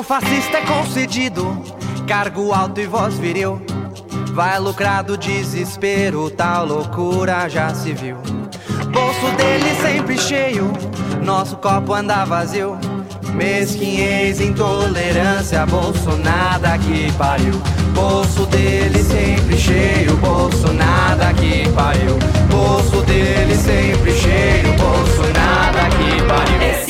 um 0.00 0.02
fascista 0.02 0.56
é 0.56 0.62
concedido 0.62 1.62
cargo 2.06 2.54
alto 2.54 2.80
e 2.80 2.86
voz 2.86 3.18
viril, 3.18 3.60
vai 4.32 4.58
lucrar 4.58 5.04
do 5.04 5.14
desespero, 5.14 6.30
tal 6.30 6.64
loucura 6.64 7.46
já 7.50 7.74
se 7.74 7.92
viu. 7.92 8.16
Bolso 8.90 9.36
dele 9.36 9.74
sempre 9.82 10.16
cheio, 10.16 10.72
nosso 11.22 11.56
copo 11.58 11.92
anda 11.92 12.24
vazio. 12.24 12.78
Mesquinhez, 13.34 14.40
intolerância, 14.40 15.66
bolso 15.66 16.16
nada 16.16 16.78
que 16.78 17.12
pariu. 17.12 17.60
Bolso 17.94 18.46
dele 18.46 19.02
sempre 19.04 19.58
cheio, 19.58 20.16
bolso 20.16 20.72
nada 20.72 21.30
que 21.34 21.68
pariu. 21.70 22.18
Bolso 22.50 23.02
dele 23.02 23.54
sempre 23.54 24.12
cheio, 24.12 24.72
bolso 24.78 25.22
nada 25.34 25.90
que 25.90 26.22
pariu. 26.22 26.62
Esse 26.62 26.89